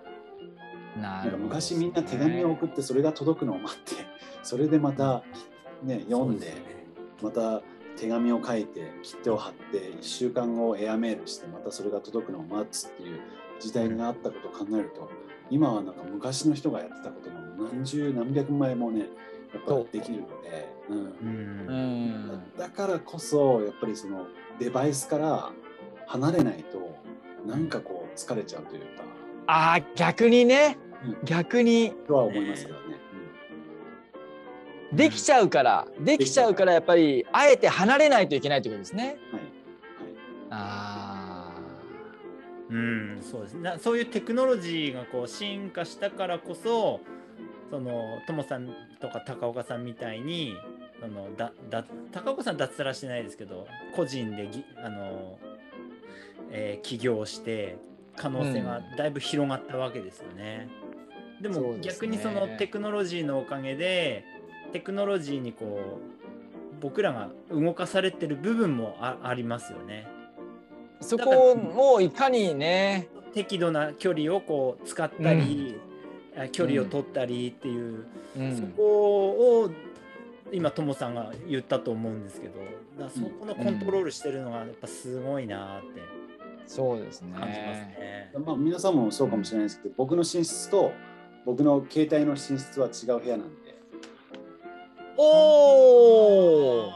[0.99, 4.05] なんか昔みんな手紙を送ってそれが届くのを待って
[4.41, 5.23] それでまた
[5.83, 6.53] ね読んで
[7.21, 7.61] また
[7.97, 13.19] 手紙を書いて切手を貼って1週間後エアメールしてまたそれが届くのを待つっていう
[13.59, 15.09] 時代があったことを考えると
[15.49, 19.01] 今はなんか昔の人がやってたことの何十何百枚もね
[19.53, 20.97] やっぱりできるので、うん。
[20.97, 21.07] うん。
[21.07, 22.41] うん。
[22.57, 24.27] だからこそやっぱりその
[24.59, 25.51] デバイスから
[26.07, 26.95] 離れないと
[27.45, 29.03] なんかこう疲れちゃうというか。
[29.47, 30.77] あー逆にね。
[31.05, 31.17] うん。
[31.23, 31.91] 逆に。
[32.07, 32.95] とは思いますけどね。
[34.93, 35.87] できちゃうから。
[35.99, 39.17] できちゃうからやっぱりあえて離れないといけないということですね。
[39.31, 39.39] うん。
[39.39, 39.47] はい。
[40.51, 40.94] あ
[42.69, 46.99] うん、そうですなそういうテクノロジーがこう進化したからこそ
[47.69, 50.55] そのともさんとか高岡さんみたいに
[50.99, 55.37] そのだだ高岡さん脱サラしてないですけど個人でぎあの、
[56.51, 57.77] えー起業して
[58.15, 60.69] 可能性がだいぶ広がったわけですよね。
[61.41, 64.23] でもそうですね逆にそのテクノロジーのおかげで
[64.71, 70.07] テクノロジーにこう僕らが動かされてる部分もあありますよね。
[71.01, 71.57] ーそこ
[71.93, 75.79] をいかにね適度な距離をこう使ったり、
[76.37, 78.05] あ距離を取ったりっていう、
[78.37, 79.71] うんそこを
[80.51, 82.53] 今ともさんが言ったと思うんですけど
[82.99, 86.01] だそこのコントロールしてるのがやっぱすごいなって
[86.67, 87.55] そうです感じますね。
[87.55, 88.31] ね。
[88.45, 90.91] まあ、皆さんもそうかもしれないですけど、僕の寝室と
[91.45, 93.75] 僕の携帯の寝室は違う部屋なんで、
[95.17, 95.23] お
[96.87, 96.89] お。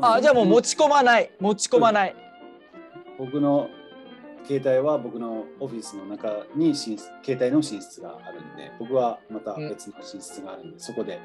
[0.00, 2.16] ああじゃあもう持ち込まない持ち込まない。
[3.18, 3.68] 僕の
[4.46, 11.18] 携帯は僕のオフィスの中に寝室携帯の寝室があるんで僕はまた別の寝室があるんで、そこで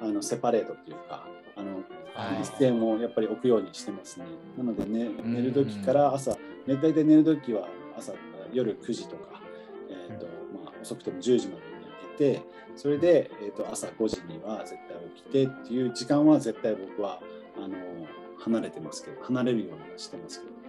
[0.00, 1.26] あのセパレートっていうか
[1.56, 1.82] あの
[2.14, 2.42] はい。
[2.42, 4.26] 一線をやっぱり置くようにしてますね。
[4.56, 8.12] なので、ね、寝る時から朝、ね、大体寝る時は朝
[8.52, 9.40] 夜9時とか、
[9.90, 11.62] えーとまあ、遅くても10時まで
[12.18, 12.42] 寝て
[12.76, 17.20] それで、えー、と朝5時には絶対起きてっていう時間は絶対僕は
[17.56, 17.76] あの
[18.38, 20.63] 離れてますけど離れるようにはしてますけど。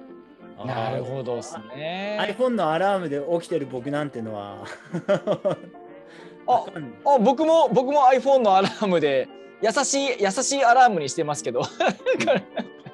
[0.64, 2.18] ーなるほどですね。
[2.38, 4.66] iPhone のアラームで起きてる僕なんてのは
[6.48, 6.66] あ
[7.06, 9.28] あ僕も僕も iPhone のアラームで
[9.62, 11.64] 優しい優しいアラームにしてますけど。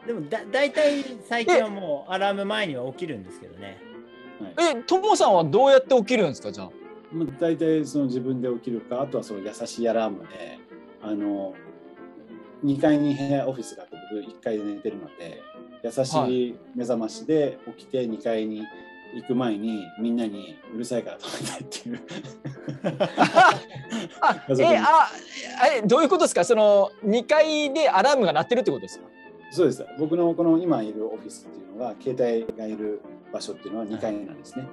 [0.07, 3.78] でもだ大体最近はもうアラーム前には起きるんですけどね。
[4.39, 6.70] はいえともさんはどうやって起きるんですかじゃあ？
[7.12, 10.57] まあ、大体その自分で起きるかあとはその優しいアラームで
[11.03, 11.53] あの
[12.64, 15.41] 2階に部屋オフィスがあって僕1階で寝てるので
[15.84, 18.63] 優しい目覚ましで起きて2階に
[19.13, 21.99] 行く前にみんなにうるさいから止めたいっていう。
[24.61, 25.09] えあ
[25.77, 26.45] えどういうことですか？
[26.45, 29.05] その2階でアラームが鳴ってるってことですか？
[29.51, 29.86] そうです。
[29.99, 33.01] 僕のこの今いるオフィスっていうのが携帯がいる
[33.34, 34.67] 場所っていうのは2階なんですね、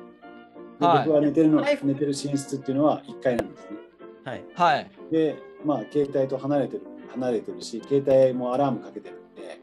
[0.79, 1.07] ではい。
[1.07, 3.77] 僕は寝てるのはい寝てる寝室っていうのは1階なんですね
[4.25, 4.45] はい。
[4.55, 4.91] はい。
[5.11, 9.61] で、まあ、携帯と離れてる、離れてるし、携帯もアラームかけてるんで、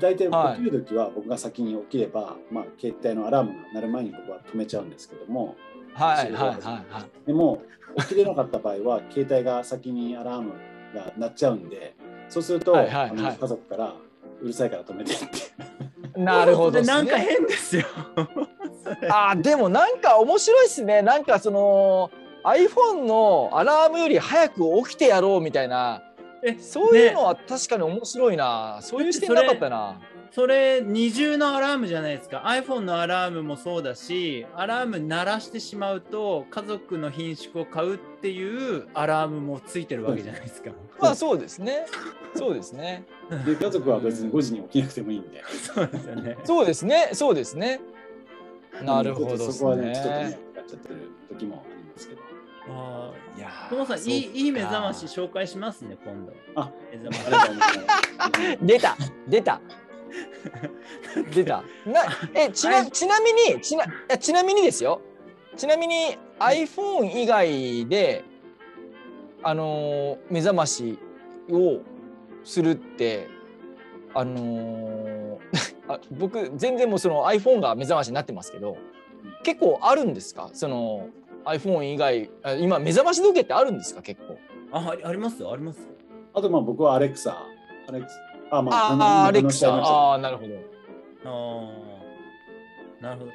[0.00, 5.56] 大体はい起きるときは僕が先に起きれば、まあ、携帯のアラームが鳴る前に僕は止めちゃうんですけども、
[5.94, 7.26] はいはいはいはい。
[7.26, 7.62] でも、
[7.98, 10.52] 起きれなかった場合は、 携帯が先にアラーム
[10.94, 11.94] が鳴っちゃうんで、
[12.28, 13.94] そうすると、はいはいはいあの家族から
[14.40, 16.20] うるさいから止めてって。
[16.20, 16.86] なるほどね。
[16.86, 17.84] なんか変ですよ。
[19.10, 22.10] あでもなんか面白いですねなんかその
[22.44, 26.02] iPhone のアラームより早く起きてやろうみたいな
[26.44, 30.00] えそういうのは確かに面白いな、そういう視点なかったな。
[30.32, 32.44] それ二重のアラームじゃないですか。
[32.46, 40.70] iPhone のアラームもそうだしアラーム鳴らしてしまうと家族の品種を買うっていうアラームもついてるわけじゃないですか。
[40.98, 41.84] まあそうですね。
[42.34, 43.04] そうですね。
[43.44, 45.44] で、家族は別に5時に起きなくてもいいんで。
[45.74, 46.38] そうですよね。
[46.44, 47.10] そうですね。
[47.12, 47.80] そうですね。
[48.82, 52.31] なるほどですちょっとそこはね、ちょっと迷ね惑かかっちゃってる時もありますけど。
[52.68, 56.32] あいやあ、トモさんいいいい目覚まし紹介しますね今度。
[56.54, 56.70] あ。
[56.92, 57.66] 目覚あま
[58.48, 58.58] し。
[58.62, 58.96] 出た。
[59.28, 59.60] 出た。
[61.34, 61.62] 出た。
[61.86, 62.02] な
[62.34, 65.00] えちなちなみにちないやちなみにですよ。
[65.56, 68.24] ちなみに iPhone 以外で
[69.42, 70.98] あのー目覚まし
[71.50, 71.80] を
[72.44, 73.28] するって
[74.14, 75.38] あのー
[75.88, 78.76] あ僕全然もうその iPhone が目覚ましになってますけど
[79.42, 80.50] 結構あるんですか？
[80.52, 81.08] その
[81.44, 84.02] iPhone 以外あ今目覚まし時計ってあるんですか？
[84.02, 84.38] 結構
[84.72, 85.84] あありありますよありますよ。
[86.34, 87.46] あとまあ僕はアレクサ。
[87.88, 88.16] アレクサ。
[88.50, 89.72] あ、まああ、あアレクサ
[90.14, 90.54] あなるほど
[91.24, 91.72] あ
[93.00, 93.32] あなるほど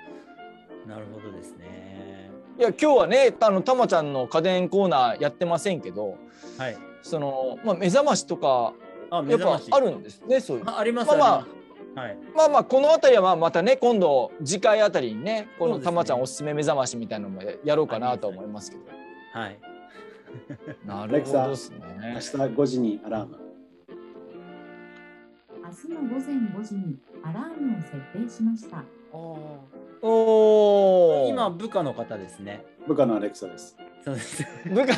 [0.94, 2.32] なるほどですね。
[2.58, 6.18] いや今日はねあのたまちゃんの家電コーナーやってませんけど
[6.58, 6.78] はい。
[7.04, 8.74] その、まあ、目覚ましとか
[9.12, 11.57] あ目やっ覚ましぱあるんですねそういうあありますまあまああります
[11.96, 12.18] はい。
[12.36, 18.84] まあまあこの辺りはまあまたね今度次回あたりにねこのたまちゃんおすすめ目覚ましみたいなのもややろうかなとは思いますけど
[19.34, 19.60] はい。
[20.86, 21.78] なるほどですね
[22.14, 23.38] 明日5時にアラーム。
[25.64, 28.84] 明日の午前5時にアラームを設定しました。
[29.12, 29.38] お
[30.02, 32.66] お今部下の方ですね。
[32.88, 33.76] 部下のアレクサです。
[34.04, 34.46] そうです。
[34.70, 34.94] 部下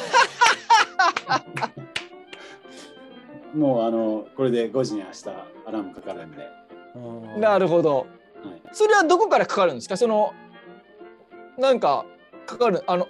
[3.55, 6.58] もうあのこれで5時に明日アラームかかるんで。
[7.37, 8.07] なるほど
[8.43, 9.97] はい、それはどこからかかるんですか？
[9.97, 10.33] その
[11.57, 12.05] なんか
[12.45, 13.07] かかるあの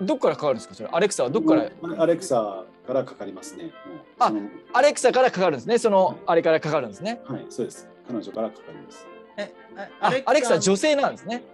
[0.00, 0.74] どこからかかるんですか？
[0.74, 1.70] それアレクサはどこから？
[2.02, 3.70] アレクサからかかりますね。
[4.18, 4.32] あ
[4.72, 7.88] アレクサからかかるんですねそのあれからかかるんですねはい、そうです。
[8.08, 9.06] 彼女からかかります。
[9.36, 9.52] え
[10.00, 11.44] あアレクサ女性なんですね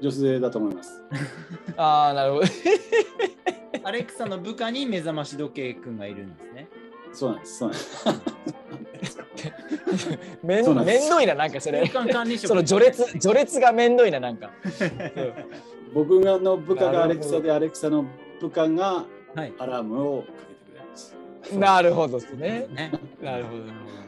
[0.00, 1.02] 女性だと思います。
[1.76, 2.46] ああなるほど
[3.84, 6.68] アレクサの部下に目覚まし時計くんがいるんですね。
[7.12, 7.58] そうなんです。
[7.58, 7.78] そうなん
[8.84, 9.18] です。
[10.42, 11.80] めんどいななんかそれ。
[11.88, 12.48] 空間管理職。
[12.48, 14.50] その序列序列がめんどいななんか。
[15.94, 18.04] 僕がの部下がアレクサで、アレクサの
[18.40, 19.52] 部下がはい。
[19.58, 21.16] アラームをかけてくれます。
[21.58, 22.66] なるほどですね。
[22.72, 22.92] ね。
[23.22, 24.02] なるほどなるほど。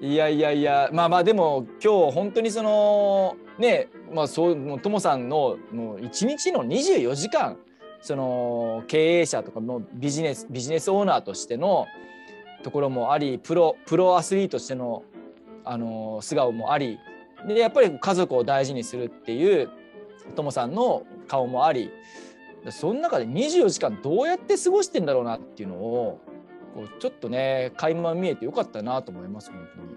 [0.00, 7.56] いやいやいやまあまあでも今日本当にそのねまあそうもうともさんのもう一日の24時間
[8.02, 11.86] その経営者とかのビジネスビジネスオーナーとしての
[12.64, 15.04] ところもありプロプロアスリートとしての
[15.64, 16.98] あの素顔もあり
[17.46, 19.68] でやっぱり家族を大事にするっていう
[20.34, 21.90] ともさんの顔もあり
[22.70, 26.20] その中で24時間どうやって過ごしてんだろうなっていうのを
[26.74, 29.96] こうちょっとね垣間見えてよかったなと思います本当に。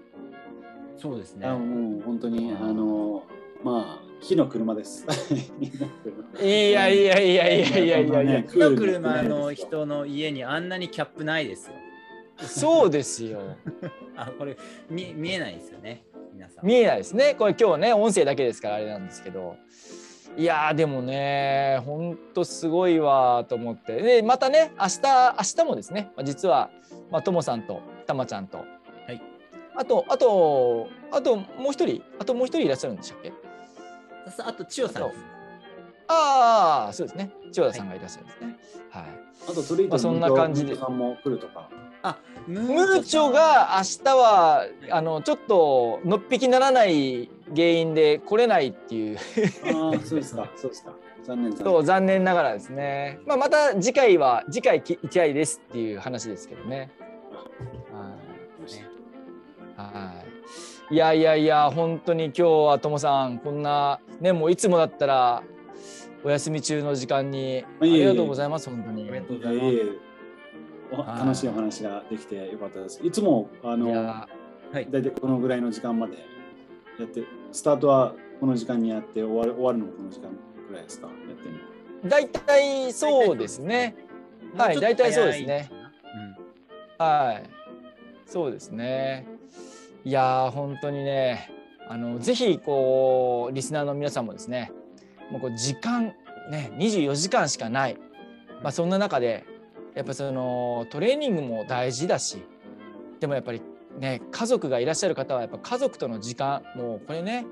[0.98, 3.22] そうですねあもう本当にあの
[3.62, 5.06] まあ火の車です。
[6.42, 11.74] いやいやいやいやいやいやいや、火の車の人の家にあんなにキャップないですよ。
[12.46, 13.40] そうですよ。
[14.16, 14.56] あ、これ
[14.88, 16.04] 見見えないですよね。
[16.32, 16.66] 皆さん。
[16.66, 17.34] 見えないですね。
[17.34, 19.56] これ今日ね音声だけですからあれなんですけど。
[20.36, 25.00] いやーでもねほんとすごいわと思ってでまたね明日
[25.36, 26.70] 明日もですねまあ実は
[27.10, 28.64] まあともさんとたまちゃんと、は
[29.12, 29.20] い、
[29.74, 33.32] あとあとあともう一人あともう一人いらっしゃるんでしたっけ？
[34.44, 35.18] あと千代さんです。
[36.06, 38.58] ああそうですね千代田さんがいらっしゃるんですね。
[38.90, 39.04] はい、
[39.48, 41.68] あとトリートまあそんな感じでさんも来るとか。
[42.02, 49.18] あ、ムムーチョが明日はあのちょっとのっぴきならない原因で来れないっていう
[49.74, 50.92] ああそうですかそうですか。
[51.24, 51.72] 残念残念。
[51.72, 53.18] そう残念ながらですね。
[53.26, 56.90] まあまた次回は次回き行きたいですっていう話ですけどね。
[59.76, 59.92] はい。
[59.92, 60.12] は
[60.90, 60.94] い。
[60.94, 65.42] いやいやいや本当に今日はともさんこんなねもういつもだったら
[66.24, 69.02] お休み中の時間にありがとうございます本当に。
[69.10, 70.07] ありがとういございます。
[70.96, 73.00] 楽しいお話ができてよかったです。
[73.04, 74.28] いつもあのは
[74.80, 74.86] い。
[74.90, 76.14] 大体このぐらいの時間まで
[76.98, 77.22] やって
[77.52, 80.28] スタートはこの時間にやって終わる終わるのもこの時間
[80.68, 81.08] ぐらいですか？
[81.08, 81.52] やってる
[82.04, 82.08] の。
[82.08, 83.96] 大体そうですね。
[84.56, 85.70] はい大体そうですね。
[86.98, 87.50] はい。
[88.26, 89.26] そうですね。
[90.04, 91.50] いやー本当にね
[91.88, 94.70] あのぜひこうリスナーの皆さんもですね
[95.30, 96.14] もうこう時間
[96.50, 97.96] ね24時間しかない、
[98.62, 99.44] まあ、そんな中で
[99.94, 102.42] やっぱそのトレーニングも大事だし
[103.20, 103.62] でもやっぱり
[103.98, 107.46] ね家族がいらっしゃる方はやっぱ家族との時間もうこれね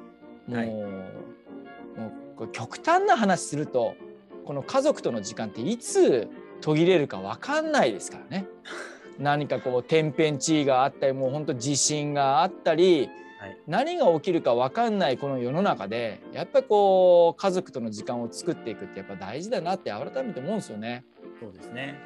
[0.46, 3.96] もう,、はいもう極端な話すると
[4.44, 6.28] この家族との時間っていつ
[6.60, 8.46] 途切れるか分かんないですからね。
[9.18, 13.08] 何かこう天変地異があったりもう本当地震があったり、
[13.38, 21.04] はい何が起きるか分かんないこの世の中でやっぱりこう家族との時間を作っていくってやっぱ大事だなって改めて思うんですよね。
[21.40, 21.98] そうですね。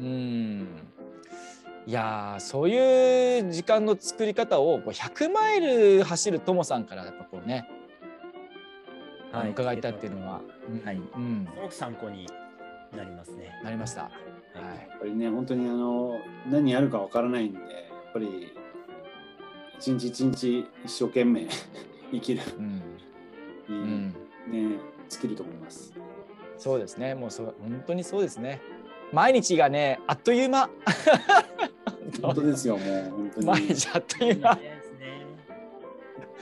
[0.00, 0.68] うん
[1.86, 7.68] いやーそういう時間の作り方をこう100マイル走るともさんからやっぱこうね、
[9.32, 10.40] あの伺いたいっていうのは、
[10.70, 12.28] うんはいうん、すごく参考に
[12.96, 13.50] なりますね。
[13.64, 14.02] なりました。
[14.02, 14.12] はい
[14.88, 17.64] やっぱりね本当にあの何やるかわからないんでや
[18.10, 18.52] っぱり
[19.78, 21.48] 一日一日一生懸命
[22.12, 22.82] 生きるうんに、
[23.68, 24.08] うん
[24.48, 24.76] ね
[25.08, 25.92] 尽きると思います。
[26.58, 27.14] そうですね。
[27.14, 28.60] もうそう本当にそうですね。
[29.12, 30.68] 毎日がねあっという間。
[32.22, 34.58] 本当ですよもう本当に毎日あっという間。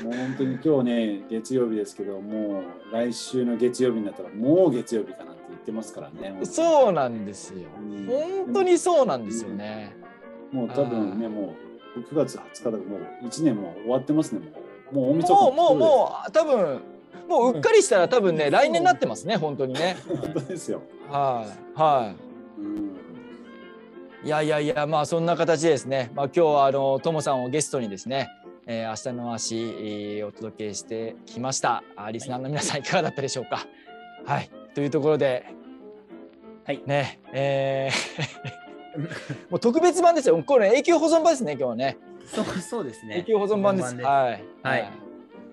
[0.02, 6.38] もう本当に今日ね月曜日ですけどもう来週の月曜日になったらもう月曜日かなって言ってますからね。
[6.44, 7.68] そうなんですよ。
[7.78, 9.94] うん本当にそうなんですよね。
[10.52, 11.54] もう多分ねも
[11.96, 14.40] う9月20日だともう1年も終わってますね
[14.92, 16.80] もうもう大晦日もうもうもう多分
[17.28, 19.96] もううっかりしたら多分ね来年になってますね本当にね。
[20.10, 20.82] う 本当ですよ。
[21.08, 21.46] は
[21.76, 22.29] いはうんい。
[24.22, 26.10] いやいやいやまあそんな形でですね。
[26.14, 28.28] まあ今日はあのともさんをゲストにですね。
[28.66, 31.82] えー、明日の足、えーお届けしてきました。
[31.96, 33.66] あリスナーの皆さんいかがだったでしょうか？
[34.26, 35.46] はい、というところで、
[36.64, 40.40] はいね、えー もう特別版ですよ。
[40.44, 41.96] これ永久保存版ですね今日はね。
[42.26, 43.16] そうそうですね。
[43.18, 43.96] 永久保存版です。
[43.96, 44.44] 保存はい。
[44.62, 44.92] はい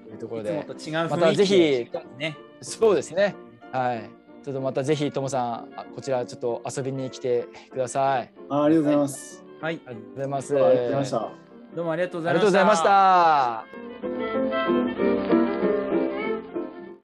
[0.07, 0.65] というところで
[1.09, 2.37] またぜひでね。
[2.61, 3.35] そうですね。
[3.71, 4.09] はい。
[4.47, 8.31] ちょっとまたぜひともさんあこちらちょっと遊びに来てください。
[8.47, 9.43] あありがとうございます。
[9.59, 9.81] はい。
[9.85, 10.55] ありがとうございます。
[10.55, 11.29] ありがとうございました。
[11.75, 12.83] どうもありがとうござあいまりがとうございまし
[15.41, 15.46] た。